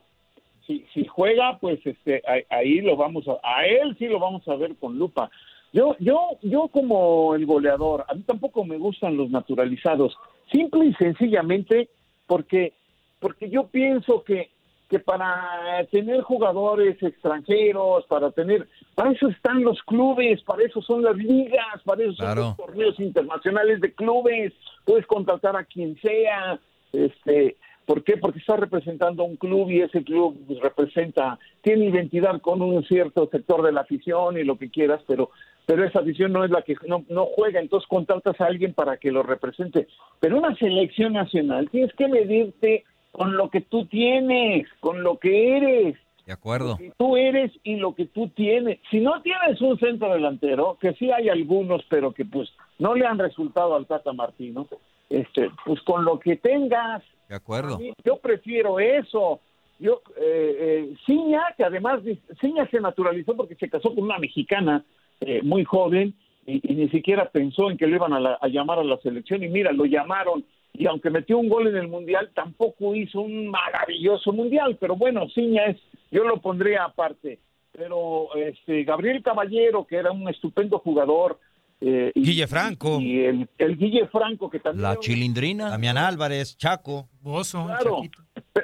[0.68, 4.48] si, si juega, pues este, ahí, ahí lo vamos a, a él sí lo vamos
[4.48, 5.30] a ver con lupa.
[5.74, 10.16] Yo, yo, yo como el goleador, a mí tampoco me gustan los naturalizados,
[10.52, 11.90] simple y sencillamente
[12.28, 12.74] porque,
[13.20, 14.52] porque yo pienso que,
[14.90, 21.02] que para tener jugadores extranjeros, para tener, para eso están los clubes, para eso son
[21.02, 22.42] las ligas, para eso Claro.
[22.42, 24.54] son los torneos internacionales de clubes,
[24.86, 26.60] puedes contratar a quien sea,
[26.92, 28.18] este, ¿por qué?
[28.18, 33.28] Porque está representando a un club y ese club representa, tiene identidad con un cierto
[33.32, 35.30] sector de la afición y lo que quieras, pero
[35.66, 38.98] pero esa afición no es la que no, no juega, entonces contratas a alguien para
[38.98, 39.88] que lo represente.
[40.20, 45.56] Pero una selección nacional tienes que medirte con lo que tú tienes, con lo que
[45.58, 45.96] eres,
[46.26, 46.72] De acuerdo.
[46.72, 48.80] lo que tú eres y lo que tú tienes.
[48.92, 52.50] Si no tienes un centro delantero, que sí hay algunos, pero que pues
[52.80, 54.68] no le han resultado al Tata Martino,
[55.10, 57.78] este, pues con lo que tengas, De acuerdo.
[57.78, 59.40] mí, Yo prefiero eso.
[59.80, 62.02] Yo, eh, eh, Ciña, que además,
[62.42, 64.84] Ciña se naturalizó porque se casó con una mexicana
[65.22, 66.16] eh, muy joven
[66.48, 68.98] y, y ni siquiera pensó en que le iban a, la- a llamar a la
[68.98, 70.44] selección y mira, lo llamaron
[70.74, 75.28] y aunque metió un gol en el Mundial, tampoco hizo un maravilloso Mundial, pero bueno,
[75.30, 75.78] Ciña es,
[76.12, 77.40] yo lo pondría aparte.
[77.72, 81.40] Pero este Gabriel Caballero, que era un estupendo jugador,
[81.82, 83.00] eh, y- Guille Franco.
[83.02, 85.70] y el, el Guille Franco, que también La chilindrina.
[85.72, 87.08] Damián Álvarez, Chaco.
[87.22, 88.02] Bozo, Claro.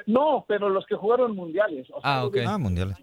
[0.06, 1.88] No, pero los que jugaron mundiales.
[1.90, 2.36] O sea, Ah, ok.
[2.46, 2.96] Ah, mundiales.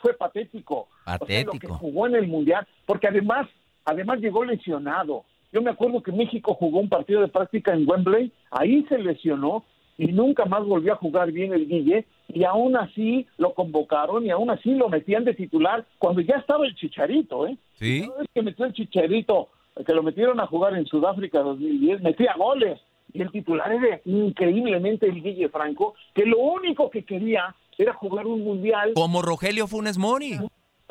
[0.00, 0.80] Fue patético.
[0.80, 1.74] O sea, lo que Patético.
[1.78, 3.48] jugó en el mundial, porque además,
[3.84, 5.24] además llegó lesionado.
[5.52, 9.64] Yo me acuerdo que México jugó un partido de práctica en Wembley, ahí se lesionó
[9.96, 14.30] y nunca más volvió a jugar bien el Guille y aún así lo convocaron y
[14.30, 17.56] aún así lo metían de titular cuando ya estaba el Chicharito, ¿eh?
[17.74, 18.02] Sí.
[18.06, 19.48] Cada vez que metió el Chicharito,
[19.84, 22.80] que lo metieron a jugar en Sudáfrica 2010, metía goles.
[23.12, 28.26] Y el titular era increíblemente el Guille Franco, que lo único que quería era jugar
[28.26, 28.92] un mundial.
[28.94, 30.38] Como Rogelio Funes Mori.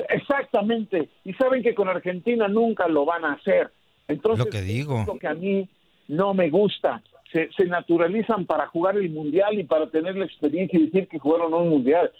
[0.08, 1.08] Exactamente.
[1.24, 3.70] Y saben que con Argentina nunca lo van a hacer.
[4.08, 5.00] Entonces, Lo que digo.
[5.02, 5.68] es lo que a mí
[6.08, 7.02] no me gusta.
[7.32, 11.18] Se, se naturalizan para jugar el mundial y para tener la experiencia y decir que
[11.18, 12.10] jugaron un mundial.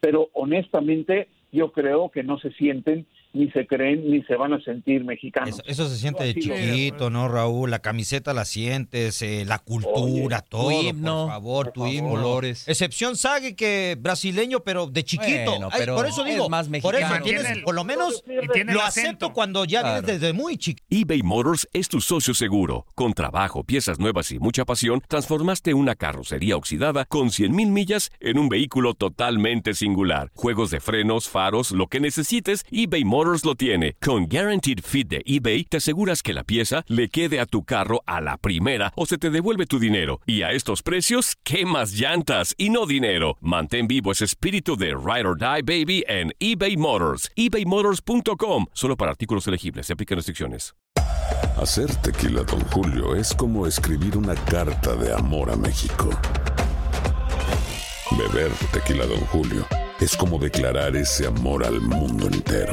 [0.00, 4.60] Pero honestamente, yo creo que no se sienten ni se creen ni se van a
[4.60, 5.62] sentir mexicanos.
[5.64, 7.70] Eso, se siente de chiquito, ¿no, Raúl?
[7.70, 12.10] La camiseta la sientes, eh, la cultura, todo, himno, por favor, tu por himno.
[12.10, 12.66] colores.
[12.68, 15.50] Excepción Sague, que brasileño, pero de chiquito.
[15.52, 17.24] Bueno, Ay, pero por eso es digo, más por eso mexicano.
[17.24, 19.08] tienes, Tiene el- por lo menos y tiene el lo acento.
[19.08, 20.02] acepto cuando ya Claro.
[20.02, 20.86] vienes desde muy chiquito.
[20.90, 22.84] eBay Motors es tu socio seguro.
[22.96, 28.38] Con trabajo, piezas nuevas y mucha pasión, transformaste una carrocería oxidada con 100.000 millas en
[28.38, 30.30] un vehículo totalmente singular.
[30.34, 33.96] Juegos de frenos, faros, lo que necesites, eBay Motors lo tiene.
[34.00, 38.02] Con Guaranteed Fit de eBay, te aseguras que la pieza le quede a tu carro
[38.06, 40.20] a la primera o se te devuelve tu dinero.
[40.26, 43.36] Y a estos precios, ¿qué más llantas y no dinero?
[43.40, 47.30] Mantén vivo ese espíritu de Ride or Die Baby en eBay Motors.
[47.36, 48.66] ebaymotors.com.
[48.72, 49.86] Solo para artículos elegibles.
[49.86, 50.74] Se aplican restricciones.
[51.56, 56.08] Hacer tequila, Don Julio, es como escribir una carta de amor a México.
[58.16, 59.66] Beber tequila, Don Julio,
[60.00, 62.72] es como declarar ese amor al mundo entero.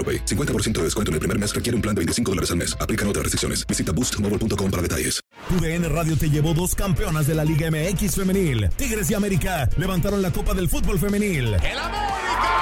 [0.00, 0.24] AroPay.
[0.24, 2.74] 50% de descuento en el primer mes requiere un plan de 25 dólares al mes.
[2.80, 3.66] Aplican otras restricciones.
[3.66, 5.20] Visita boostmobile.com para detalles.
[5.48, 8.68] Tu DN Radio te llevó dos campeonas de la Liga MX femenil.
[8.76, 11.54] Tigres y América levantaron la Copa del Fútbol femenil.
[11.54, 12.59] El América,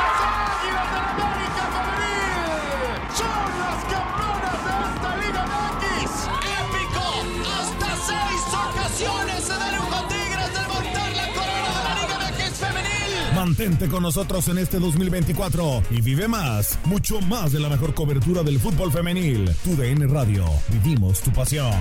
[13.49, 18.43] Mantente con nosotros en este 2024 y vive más, mucho más de la mejor cobertura
[18.43, 19.51] del fútbol femenil.
[19.65, 21.73] Tu DN Radio, vivimos tu pasión.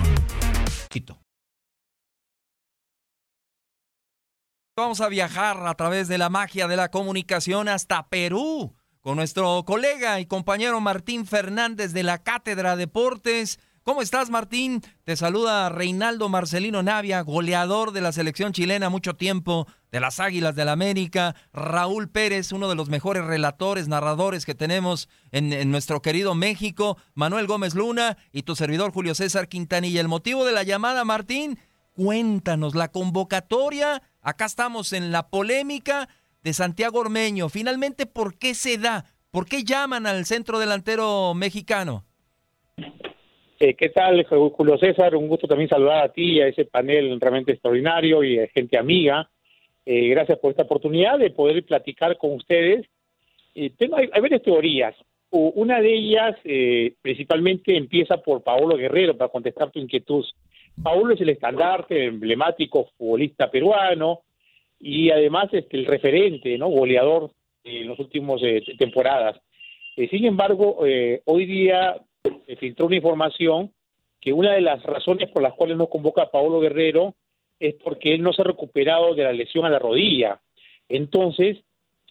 [4.74, 9.62] Vamos a viajar a través de la magia de la comunicación hasta Perú con nuestro
[9.66, 13.60] colega y compañero Martín Fernández de la Cátedra Deportes.
[13.82, 14.82] ¿Cómo estás, Martín?
[15.04, 20.54] Te saluda Reinaldo Marcelino Navia, goleador de la selección chilena mucho tiempo, de las Águilas
[20.54, 21.34] del la América.
[21.54, 26.98] Raúl Pérez, uno de los mejores relatores, narradores que tenemos en, en nuestro querido México.
[27.14, 30.00] Manuel Gómez Luna y tu servidor Julio César Quintanilla.
[30.00, 31.58] El motivo de la llamada, Martín,
[31.92, 34.02] cuéntanos la convocatoria.
[34.20, 36.10] Acá estamos en la polémica
[36.42, 37.48] de Santiago Ormeño.
[37.48, 39.06] Finalmente, ¿por qué se da?
[39.30, 42.07] ¿Por qué llaman al centro delantero mexicano?
[43.60, 45.16] Eh, ¿Qué tal, Julio César?
[45.16, 48.78] Un gusto también saludar a ti y a ese panel realmente extraordinario y a gente
[48.78, 49.28] amiga.
[49.84, 52.86] Eh, gracias por esta oportunidad de poder platicar con ustedes.
[53.56, 54.94] Eh, tengo, hay, varias teorías.
[55.30, 56.36] Una de ellas,
[57.02, 60.24] principalmente, empieza por Paolo Guerrero, para contestar tu inquietud.
[60.82, 64.22] Paolo es el estandarte emblemático futbolista peruano
[64.80, 66.68] y además este, el referente, ¿no?
[66.68, 67.30] goleador
[67.62, 68.40] en las últimas
[68.78, 69.38] temporadas.
[69.96, 70.78] Sin embargo,
[71.26, 72.00] hoy día
[72.48, 73.72] se filtró una información
[74.22, 77.14] que una de las razones por las cuales no convoca a Paolo Guerrero
[77.60, 80.40] es porque él no se ha recuperado de la lesión a la rodilla.
[80.88, 81.58] Entonces,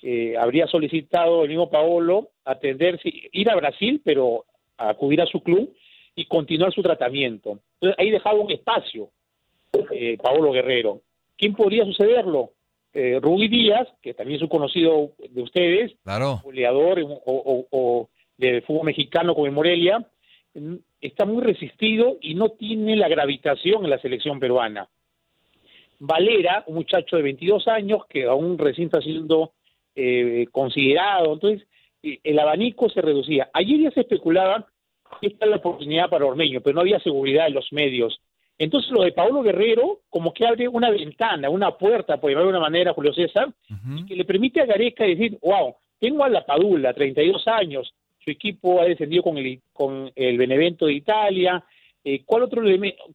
[0.04, 4.45] eh, habría solicitado el mismo Paolo atenderse, ir a Brasil, pero
[4.78, 5.73] a acudir a su club
[6.15, 7.60] y continuar su tratamiento.
[7.73, 9.10] Entonces, ahí dejaba un espacio
[9.91, 11.02] eh, Paolo Guerrero.
[11.36, 12.52] ¿Quién podría sucederlo?
[12.93, 16.41] Eh, Rubí Díaz, que también es un conocido de ustedes, claro.
[16.43, 20.08] goleador o, o, o de fútbol mexicano como en Morelia,
[21.01, 24.88] está muy resistido y no tiene la gravitación en la selección peruana.
[25.99, 29.53] Valera, un muchacho de 22 años que aún recién está siendo
[29.95, 31.67] eh, considerado, entonces
[32.03, 33.49] eh, el abanico se reducía.
[33.53, 34.67] Ayer ya se especulaba
[35.19, 38.19] que esta es la oportunidad para Ormeño, pero no había seguridad en los medios.
[38.60, 42.57] Entonces lo de Paulo Guerrero como que abre una ventana, una puerta, por llamarlo de
[42.57, 44.01] una manera, Julio César, uh -huh.
[44.01, 47.93] y que le permite a Gareca decir, wow, tengo a la Padula, 32 años,
[48.27, 51.63] su equipo ha descendido con el, con el Benevento de Italia,
[52.03, 52.61] eh, ¿cuál otro,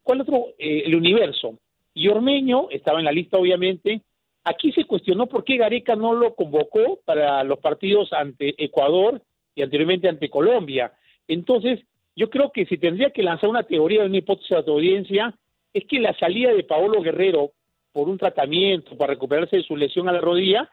[0.03, 1.59] cuál otro eh, el universo?
[1.93, 4.01] Y Ormeño estaba en la lista, obviamente.
[4.43, 9.21] Aquí se cuestionó por qué Gareca no lo convocó para los partidos ante Ecuador
[9.55, 10.95] y anteriormente ante Colombia.
[11.29, 11.81] Entonces,
[12.17, 15.35] yo creo que si tendría que lanzar una teoría, una hipótesis a tu audiencia,
[15.75, 17.51] es que la salida de Paolo Guerrero
[17.93, 20.71] por un tratamiento para recuperarse de su lesión a la rodilla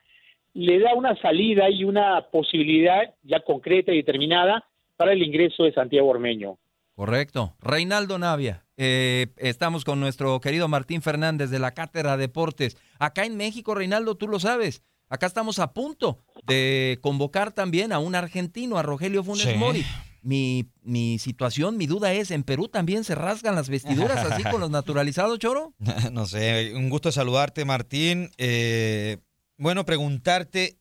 [0.53, 4.65] le da una salida y una posibilidad ya concreta y determinada
[4.97, 6.57] para el ingreso de Santiago Ormeño.
[6.95, 7.55] Correcto.
[7.61, 12.75] Reinaldo Navia, eh, estamos con nuestro querido Martín Fernández de la Cátedra Deportes.
[12.99, 17.99] Acá en México, Reinaldo, tú lo sabes, acá estamos a punto de convocar también a
[17.99, 19.53] un argentino, a Rogelio Funes Sí.
[19.55, 19.85] Mori.
[20.21, 24.59] Mi, mi situación, mi duda es, ¿en Perú también se rasgan las vestiduras así con
[24.59, 25.73] los naturalizados, Choro?
[26.11, 28.29] no sé, un gusto saludarte, Martín.
[28.37, 29.19] Eh,
[29.59, 30.79] bueno, preguntarte,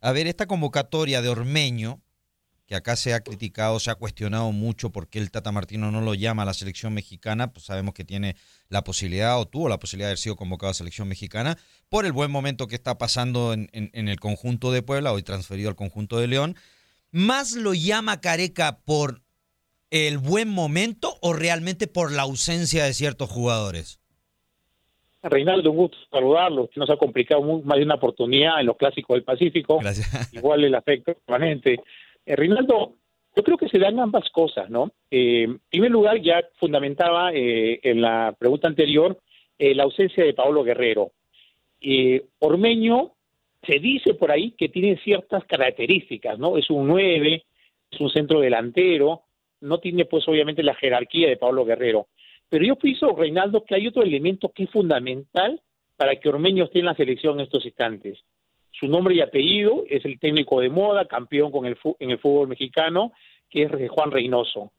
[0.00, 2.00] a ver, esta convocatoria de Ormeño,
[2.66, 6.14] que acá se ha criticado, se ha cuestionado mucho porque el Tata Martino no lo
[6.14, 8.36] llama a la selección mexicana, pues sabemos que tiene
[8.68, 11.56] la posibilidad o tuvo la posibilidad de haber sido convocado a la selección mexicana
[11.88, 15.22] por el buen momento que está pasando en, en- en el conjunto de Puebla, hoy
[15.22, 16.56] transferido al conjunto de León.
[17.10, 19.22] ¿Más lo llama Careca por
[19.90, 23.97] el buen momento o realmente por la ausencia de ciertos jugadores?
[25.22, 26.64] Reinaldo, un gusto saludarlo.
[26.64, 29.80] Usted nos ha complicado más de una oportunidad en los clásicos del Pacífico.
[30.32, 31.80] Igual el afecto permanente.
[32.24, 32.94] Eh, Reinaldo,
[33.38, 34.90] yo creo que se dan ambas cosas, ¿no?
[35.12, 39.16] Eh, en primer lugar, ya fundamentaba eh, en la pregunta anterior
[39.56, 41.12] eh, la ausencia de Pablo Guerrero.
[42.40, 43.12] Ormeño
[43.64, 46.56] se dice por ahí que tiene ciertas características, ¿no?
[46.56, 47.44] Es un 9,
[47.92, 49.22] es un centro delantero,
[49.60, 52.08] no tiene pues obviamente la jerarquía de Pablo Guerrero.
[52.48, 55.60] Pero yo pienso, Reinaldo, que hay otro elemento que es fundamental
[55.96, 58.18] para que Ormeño esté en la selección en estos instantes.
[58.72, 62.48] Su nombre y apellido es el técnico de moda, campeón con el en el fútbol
[62.48, 63.12] mexicano,
[63.50, 64.72] que es Juan Reynoso.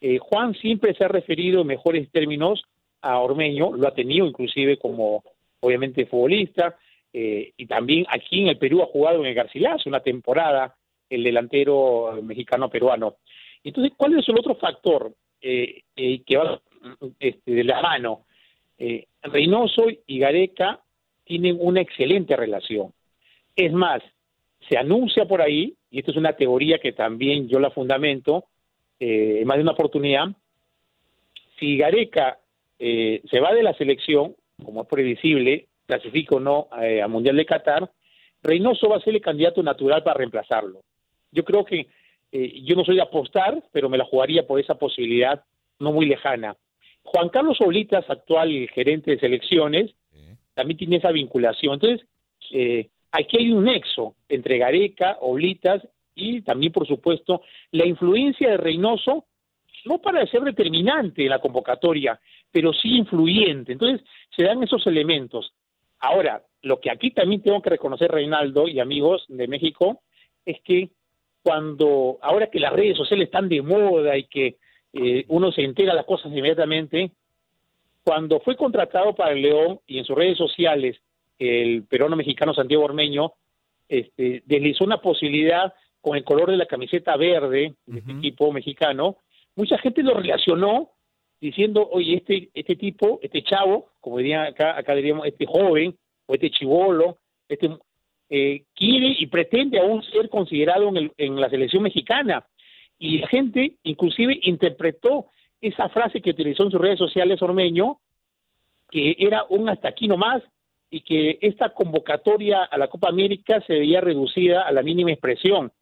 [0.00, 2.64] Eh, Juan siempre se ha referido en mejores términos
[3.02, 5.22] a Ormeño, lo ha tenido inclusive como,
[5.60, 6.76] obviamente, futbolista,
[7.12, 10.74] eh, y también aquí en el Perú ha jugado en el Garcilaso una temporada,
[11.08, 13.16] el delantero mexicano-peruano.
[13.64, 16.60] Entonces, ¿cuál es el otro factor eh, eh, que va
[17.18, 18.24] este, de la mano?
[18.78, 20.80] Eh, Reynoso y Gareca
[21.24, 22.92] tienen una excelente relación.
[23.54, 24.02] Es más,
[24.68, 28.44] se anuncia por ahí, y esto es una teoría que también yo la fundamento,
[28.98, 30.28] eh, más de una oportunidad,
[31.58, 32.38] si Gareca
[32.78, 37.36] eh, se va de la selección, como es previsible, clasifica o no eh, al Mundial
[37.36, 37.90] de Qatar,
[38.42, 40.80] Reynoso va a ser el candidato natural para reemplazarlo.
[41.30, 41.88] Yo creo que
[42.32, 45.44] eh, yo no soy de apostar, pero me la jugaría por esa posibilidad
[45.78, 46.56] no muy lejana.
[47.02, 49.94] Juan Carlos Oblitas, actual gerente de selecciones,
[50.54, 51.74] también tiene esa vinculación.
[51.74, 52.06] Entonces,
[52.52, 55.82] eh, aquí hay un nexo entre Gareca, Oblitas
[56.14, 59.26] y también, por supuesto, la influencia de Reynoso,
[59.86, 63.72] no para ser determinante en la convocatoria, pero sí influyente.
[63.72, 65.52] Entonces, se dan esos elementos.
[65.98, 70.02] Ahora, lo que aquí también tengo que reconocer, Reinaldo y amigos de México,
[70.44, 70.90] es que
[71.42, 74.56] cuando, ahora que las redes sociales están de moda y que
[74.92, 77.10] eh, uno se entera las cosas inmediatamente,
[78.04, 80.96] cuando fue contratado para el León y en sus redes sociales
[81.38, 83.32] el peruano mexicano Santiago Ormeño
[83.88, 89.16] este, deslizó una posibilidad con el color de la camiseta verde de este equipo mexicano,
[89.56, 90.90] mucha gente lo relacionó
[91.40, 96.34] diciendo, oye, este, este tipo, este chavo, como dirían acá, acá diríamos, este joven, o
[96.34, 97.70] este chivolo, este,
[98.28, 102.46] eh, quiere y pretende aún ser considerado en, el- en la selección mexicana.
[103.00, 105.26] Y la gente inclusive interpretó
[105.60, 107.98] esa frase que utilizó en sus redes sociales Ormeño,
[108.90, 110.42] que era un hasta aquí nomás,
[110.90, 115.72] y que esta convocatoria a la Copa América se veía reducida a la mínima expresión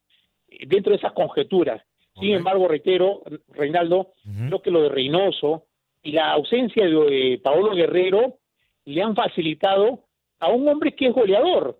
[0.47, 1.83] eh, dentro de esas conjeturas.
[2.19, 4.13] Sin embargo, reitero, Reinaldo,
[4.47, 5.65] creo que lo de Reynoso
[6.03, 8.39] y la ausencia de Paolo Guerrero
[8.85, 10.03] le han facilitado
[10.39, 11.79] a un hombre que es goleador.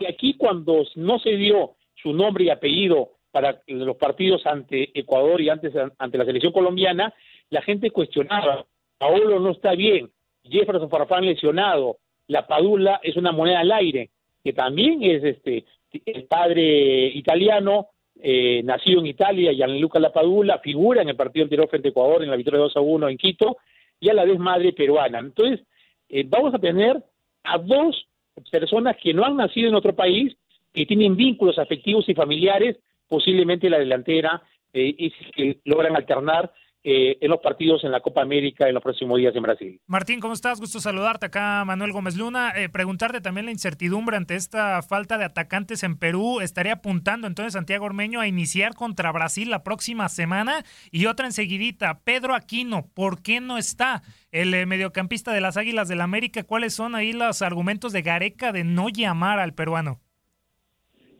[0.00, 5.40] Y aquí cuando no se dio su nombre y apellido para los partidos ante Ecuador
[5.40, 7.12] y antes ante la selección colombiana,
[7.50, 8.64] la gente cuestionaba,
[8.98, 10.10] Paolo no está bien,
[10.44, 14.10] Jefferson Farfán lesionado, la Padula es una moneda al aire,
[14.44, 15.64] que también es este
[16.04, 17.88] el padre italiano,
[18.20, 22.30] eh, nacido en Italia, Gianluca Lapadula, figura en el partido anterior frente a Ecuador en
[22.30, 23.56] la victoria 2 a 1 en Quito,
[24.00, 25.18] y a la vez madre peruana.
[25.20, 25.66] Entonces,
[26.08, 27.02] eh, vamos a tener
[27.44, 28.06] a dos
[28.50, 30.36] personas que no han nacido en otro país,
[30.72, 32.76] que tienen vínculos afectivos y familiares,
[33.08, 34.42] posiblemente la delantera,
[34.72, 36.52] eh, y si logran alternar
[36.84, 39.80] eh, en los partidos en la Copa América en los próximos días en Brasil.
[39.88, 40.60] Martín, ¿cómo estás?
[40.60, 42.52] Gusto saludarte acá, Manuel Gómez Luna.
[42.56, 46.40] Eh, preguntarte también la incertidumbre ante esta falta de atacantes en Perú.
[46.40, 50.62] ¿Estaría apuntando entonces Santiago Ormeño a iniciar contra Brasil la próxima semana?
[50.92, 55.88] Y otra enseguidita, Pedro Aquino, ¿por qué no está el eh, mediocampista de las Águilas
[55.88, 56.44] del América?
[56.44, 59.98] ¿Cuáles son ahí los argumentos de Gareca de no llamar al peruano?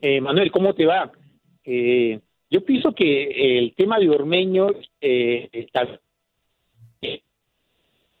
[0.01, 1.11] Eh, Manuel, ¿cómo te va?
[1.71, 5.99] Eh, yo pienso que el tema de Ormeño eh, está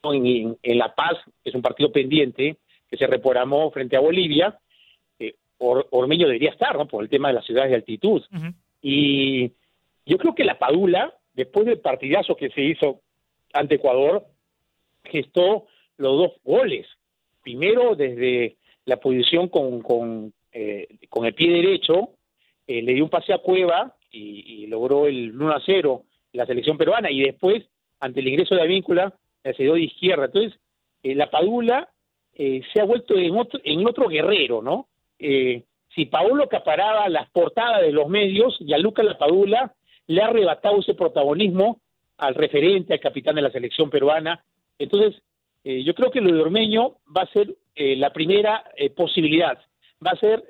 [0.03, 2.57] en, La Paz, es un partido pendiente
[2.89, 4.57] que se reprogramó frente a Bolivia.
[5.19, 6.87] Eh, Or- Ormeño debería estar, ¿no?
[6.87, 8.21] Por el tema de las ciudades de altitud.
[8.81, 9.51] Y,
[10.05, 13.01] Yo creo que la Padula, después del partidazo que se hizo
[13.53, 14.25] ante Ecuador,
[15.05, 15.65] gestó
[15.97, 16.87] los dos goles.
[17.43, 22.11] Primero desde la posición con, con, eh, con el pie derecho,
[22.69, 26.03] eh, le dio un pase a Cueva y, logró el 1 a 0
[26.33, 27.65] la selección peruana y después,
[27.99, 28.61] ante el ingreso de
[28.93, 29.13] la
[29.57, 30.25] cedió de izquierda.
[30.25, 30.59] Entonces,
[31.01, 31.89] eh, la Padula
[32.35, 34.87] eh, se ha vuelto en otro, en otro guerrero, ¿no?
[35.17, 39.73] Si Paolo acaparaba las portadas de los medios, y a Lucas Lapadula
[40.05, 41.81] le ha arrebatado ese protagonismo
[42.17, 44.45] al referente, al capitán de la selección peruana.
[44.77, 45.19] Entonces,
[45.63, 48.63] yo creo que lo de Ormeño va a ser la primera
[48.95, 49.57] posibilidad,
[50.05, 50.43] va a ser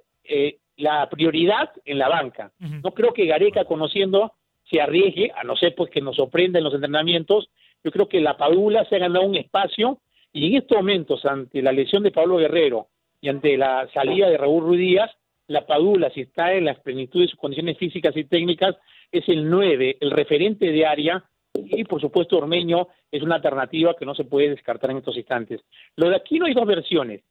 [0.79, 2.51] la prioridad en la banca.
[2.59, 4.33] No creo que Gareca, conociendo,
[4.69, 7.49] se arriesgue, a no ser pues que nos sorprenda en los entrenamientos.
[7.83, 9.99] Yo creo que la Padula se ha ganado un espacio
[10.31, 12.87] y en estos momentos, ante la lesión de Pablo Guerrero
[13.19, 15.11] y ante la salida de Raúl Ruiz Díaz,
[15.47, 18.75] la Padula, si está en la plenitud de sus condiciones físicas y técnicas,
[19.11, 21.23] es el 9, el referente de área,
[21.53, 25.61] y por supuesto Ormeño es una alternativa que no se puede descartar en estos instantes.
[25.95, 27.23] Lo de aquí no hay dos versiones.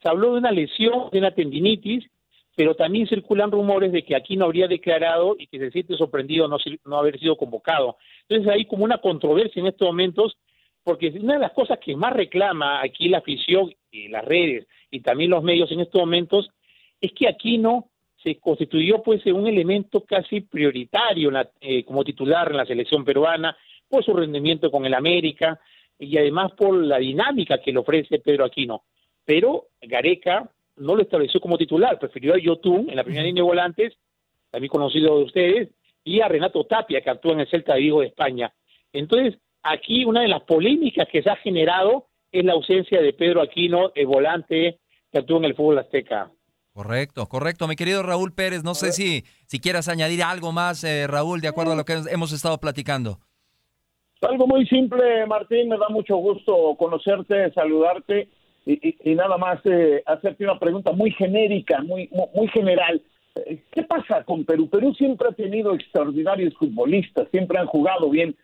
[0.00, 2.04] Se habló de una lesión, de una tendinitis,
[2.56, 6.46] pero también circulan rumores de que aquí no habría declarado y que se siente sorprendido
[6.48, 7.96] no, no haber sido convocado.
[8.28, 10.36] Entonces hay como una controversia en estos momentos,
[10.82, 15.00] porque una de las cosas que más reclama aquí la afición y las redes y
[15.00, 16.50] también los medios en estos momentos
[17.00, 17.90] es que Aquino
[18.22, 23.04] se constituyó pues un elemento casi prioritario en la- eh, como titular en la selección
[23.04, 23.56] peruana
[23.88, 25.58] por su rendimiento con el América
[25.98, 28.84] y además por la dinámica que le ofrece Pedro Aquino.
[29.24, 33.48] Pero Gareca no lo estableció como titular, prefirió a Yotun en la primera línea de
[33.48, 33.92] volantes,
[34.50, 35.68] también conocido de ustedes,
[36.04, 38.52] y a Renato Tapia, que actúa en el Celta de Vigo de España.
[38.92, 43.40] Entonces, aquí una de las polémicas que se ha generado es la ausencia de Pedro
[43.40, 46.30] Aquino, el volante que actúa en el fútbol azteca.
[46.72, 47.68] Correcto, correcto.
[47.68, 51.48] Mi querido Raúl Pérez, no sé si, si quieras añadir algo más, eh, Raúl, de
[51.48, 53.20] acuerdo a lo que hemos estado platicando.
[54.20, 58.28] Algo muy simple, Martín, me da mucho gusto conocerte, saludarte
[58.66, 63.02] y, y- nada más eh, hacerte una pregunta muy genérica, muy, muy, general.
[63.34, 64.68] Eh, ¿Qué pasa con Perú?
[64.68, 68.34] Perú siempre ha tenido extraordinarios futbolistas, siempre han jugado bien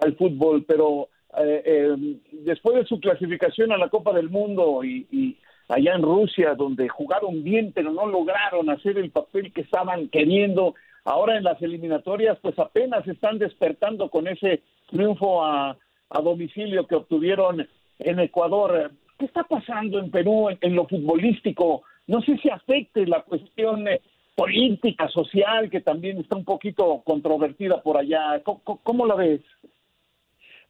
[0.00, 1.08] al fútbol, pero
[1.38, 1.96] eh, eh,
[2.32, 5.36] después de su clasificación a la Copa del Mundo y, y
[5.68, 10.74] allá en Rusia, donde jugaron bien, pero no lograron hacer el papel que estaban queriendo,
[11.04, 15.76] ahora en las eliminatorias, pues apenas están despertando con ese triunfo a,
[16.10, 17.66] a domicilio que obtuvieron
[17.98, 18.90] en Ecuador.
[19.18, 21.82] ¿Qué está pasando en Perú en, lo futbolístico?
[22.06, 24.00] No sé si afecte la cuestión eh,
[24.34, 28.40] política, social, que también está un poquito controvertida por allá.
[28.44, 29.40] ¿Cómo, cómo- cómo la ves?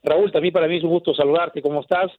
[0.02, 1.62] Raúl, también para mí es un gusto saludarte.
[1.62, 2.12] ¿Cómo estás?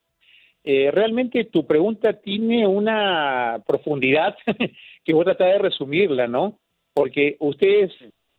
[0.64, 4.36] Eh, realmente tu pregunta tiene una profundidad
[5.06, 6.60] que voy a tratar de resumirla, ¿no?
[6.94, 7.94] Porque ustedes,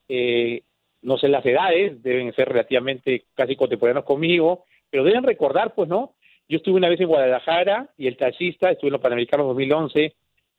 [0.09, 0.63] eh,
[1.01, 6.13] no sé las edades, deben ser relativamente casi contemporáneos conmigo, pero deben recordar, pues, ¿no?
[6.49, 10.15] Yo estuve una vez en Guadalajara y el taxista, estuve en los Panamericanos 2011,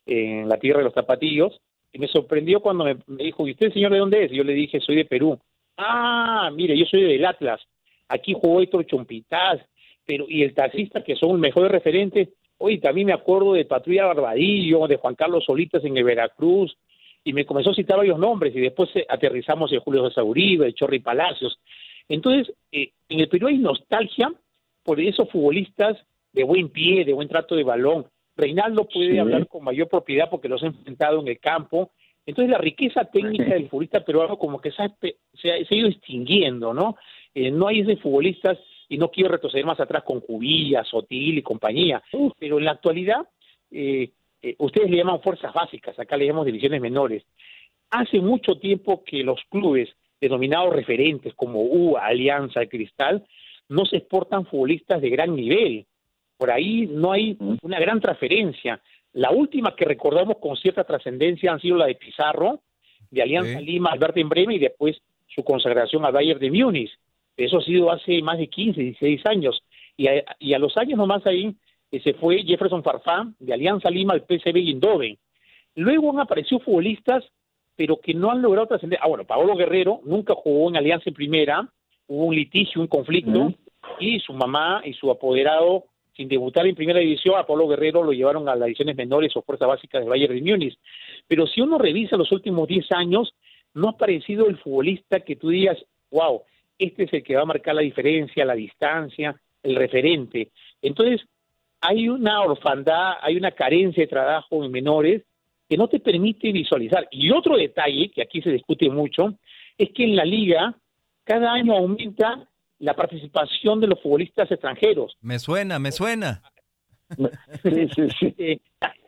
[0.06, 1.60] en la tierra de los zapatillos,
[1.92, 4.32] y me sorprendió cuando me, dijo, ¿y usted, señor, de dónde es?
[4.32, 5.40] Y yo le dije, soy de Perú.
[5.78, 7.60] Ah, mire, yo soy del Atlas.
[8.08, 9.60] Aquí jugó Héctor Chompitaz,
[10.06, 12.30] pero y el taxista, que son mejores referentes.
[12.60, 16.78] Oye, también me acuerdo de Patrulla Barbadillo, de Juan Carlos Solitas en el Veracruz,
[17.24, 20.68] y me comenzó a citar varios nombres, y después eh, aterrizamos en Julio César Uribe,
[20.68, 21.60] el Chorri Palacios.
[22.08, 24.32] Entonces, eh, en el Perú hay nostalgia
[24.90, 25.98] por esos futbolistas
[26.34, 28.08] de buen pie, de buen trato de balón.
[28.36, 29.20] Reinaldo puede Sí.
[29.20, 31.92] hablar con mayor propiedad porque los ha enfrentado en el campo.
[32.26, 35.76] Entonces, la riqueza técnica del futbolista peruano como que se ha, espe- se ha, se
[35.76, 36.96] ha ido extinguiendo, ¿no?
[37.36, 41.44] Eh, no hay ese futbolistas, y no quiero retroceder más atrás con Cubillas, Sotil y
[41.44, 42.02] compañía,
[42.40, 43.28] pero en la actualidad,
[43.70, 44.10] eh,
[44.42, 47.24] eh, ustedes le llaman fuerzas básicas, acá le llamamos divisiones menores.
[47.92, 53.24] Hace mucho tiempo que los clubes denominados referentes como U, Alianza, Cristal,
[53.70, 55.86] no se exportan futbolistas de gran nivel.
[56.38, 58.82] Por ahí no hay una gran transferencia.
[59.14, 62.62] La última que recordamos con cierta trascendencia han sido la de Pizarro,
[63.10, 66.92] de Alianza Lima, Alberto en Bremen y después su consagración al Bayern de Múnich.
[67.38, 69.64] Eso ha sido hace más de 15, 16 años.
[69.96, 71.56] Y a, y a los años nomás ahí
[71.92, 75.18] eh, se fue Jefferson Farfán de Alianza Lima al PSV Eindhoven.
[75.76, 77.24] Luego han aparecido futbolistas,
[77.76, 79.00] pero que no han logrado trascender.
[79.02, 81.70] Ah, bueno, Paolo Guerrero nunca jugó en Alianza en primera,
[82.10, 83.54] hubo un litigio, un conflicto,
[84.00, 85.86] y su mamá y su apoderado,
[86.16, 89.42] sin debutar en primera división, a Paolo Guerrero lo llevaron a las divisiones menores o
[89.42, 90.78] fuerzas básicas de Bayern de Múnich.
[91.28, 93.34] Pero si uno revisa los últimos 10 años,
[93.74, 95.78] no ha aparecido el futbolista que tú digas,
[96.12, 96.42] wow,
[96.78, 100.50] este es el que va a marcar la diferencia, la distancia, el referente.
[100.82, 101.22] Entonces,
[101.82, 105.24] hay una orfandad, hay una carencia de trabajo en menores
[105.70, 107.08] que no te permite visualizar.
[107.12, 109.36] Y otro detalle, que aquí se discute mucho,
[109.78, 110.76] es que en la liga
[111.30, 112.44] cada año aumenta
[112.80, 115.16] la participación de los futbolistas extranjeros.
[115.22, 116.42] Me suena, me suena.
[117.64, 118.60] Eh,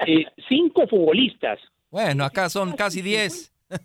[0.08, 1.60] eh, cinco futbolistas.
[1.90, 3.52] Bueno, acá son casi diez.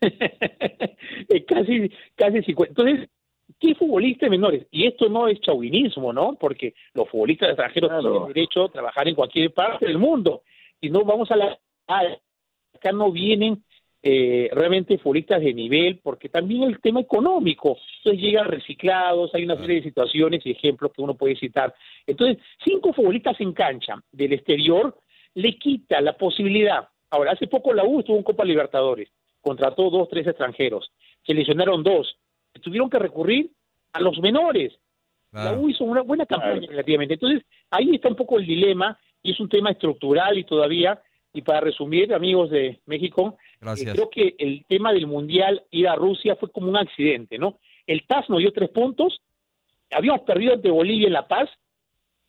[0.00, 2.70] Eh, casi, casi 50.
[2.70, 3.10] Entonces,
[3.58, 4.64] ¿qué futbolistas menores?
[4.70, 6.36] Y esto no es chauvinismo, ¿no?
[6.38, 10.42] Porque los futbolistas extranjeros tienen derecho a trabajar en cualquier parte del mundo.
[10.80, 11.58] Y no vamos a la...
[11.88, 13.64] Acá no vienen
[14.02, 19.56] eh, realmente futbolistas de nivel, porque también el tema económico, entonces llegan reciclados, hay una
[19.56, 21.74] serie de situaciones y ejemplos que uno puede citar.
[22.06, 24.96] Entonces, cinco futbolistas en cancha del exterior
[25.34, 26.88] le quita la posibilidad.
[27.10, 29.08] Ahora, hace poco la U estuvo en Copa Libertadores,
[29.40, 30.90] contrató dos, tres extranjeros,
[31.24, 32.16] seleccionaron dos,
[32.62, 33.50] tuvieron que recurrir
[33.92, 34.78] a los menores.
[35.32, 37.14] La U hizo una buena campaña relativamente.
[37.14, 41.00] Entonces, ahí está un poco el dilema y es un tema estructural y todavía,
[41.38, 45.94] y para resumir, amigos de México, eh, creo que el tema del Mundial ir a
[45.94, 47.60] Rusia fue como un accidente, ¿no?
[47.86, 49.20] El TAS nos dio tres puntos,
[49.92, 51.48] habíamos perdido ante Bolivia en La Paz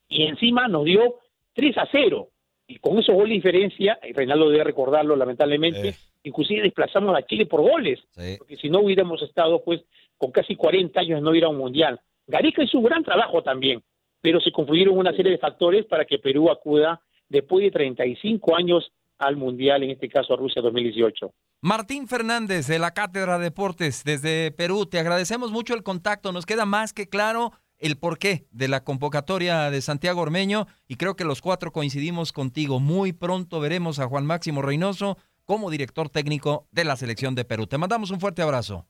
[0.08, 1.16] y encima nos dio
[1.54, 2.30] 3 a 0.
[2.68, 7.48] Y con esos goles de diferencia, y Reinaldo debe recordarlo lamentablemente, inclusive desplazamos a Chile
[7.48, 8.00] por goles,
[8.38, 9.82] porque si no hubiéramos estado pues
[10.20, 12.00] con casi 40 años no hubiera un Mundial.
[12.28, 13.82] Gareca hizo un gran trabajo también,
[14.22, 18.92] pero se confluyeron una serie de factores para que Perú acuda después de 35 años
[19.20, 21.32] al Mundial, en este caso a Rusia 2018.
[21.62, 26.46] Martín Fernández de la Cátedra de Deportes desde Perú, te agradecemos mucho el contacto, nos
[26.46, 31.26] queda más que claro el porqué de la convocatoria de Santiago Ormeño y creo que
[31.26, 32.80] los cuatro coincidimos contigo.
[32.80, 37.68] Muy pronto veremos a Juan Máximo Reynoso como director técnico de la selección de Perú.
[37.68, 38.86] Te mandamos un fuerte abrazo.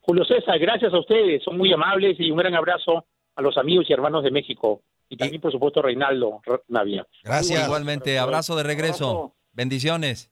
[0.00, 3.04] Julio César, gracias a ustedes, son muy amables y un gran abrazo
[3.36, 4.82] a los amigos y hermanos de México
[5.12, 7.06] y también, por supuesto, Reinaldo Navia.
[7.22, 7.66] Gracias.
[7.66, 9.34] Igualmente, abrazo de regreso.
[9.52, 10.31] Bendiciones.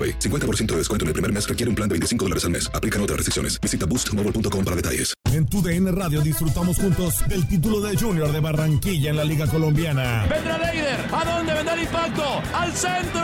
[0.01, 0.19] AroPay.
[0.19, 2.69] 50% de descuento en el primer mes requiere un plan de 25 dólares al mes.
[2.73, 3.59] Aplican otras restricciones.
[3.59, 5.13] Visita boostmobile.com para detalles.
[5.33, 9.47] En tu DN Radio disfrutamos juntos del título de Junior de Barranquilla en la Liga
[9.47, 10.25] Colombiana.
[10.29, 10.99] Vendrá Leider.
[11.11, 12.41] ¿A dónde vendrá el impacto?
[12.53, 13.21] ¡Al centro!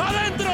[0.00, 0.50] ¡Adentro!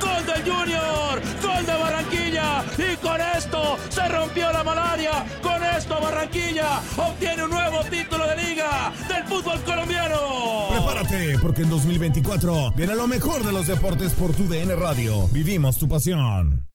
[0.00, 1.22] ¡Gol del Junior!
[1.42, 2.64] ¡Gol de Barranquilla!
[2.78, 5.24] Y con esto se rompió la malaria.
[5.40, 10.75] Con esto Barranquilla obtiene un nuevo título de liga del fútbol colombiano.
[11.00, 15.28] Prepárate, porque en 2024 viene lo mejor de los deportes por tu DN Radio.
[15.28, 16.66] Vivimos tu pasión.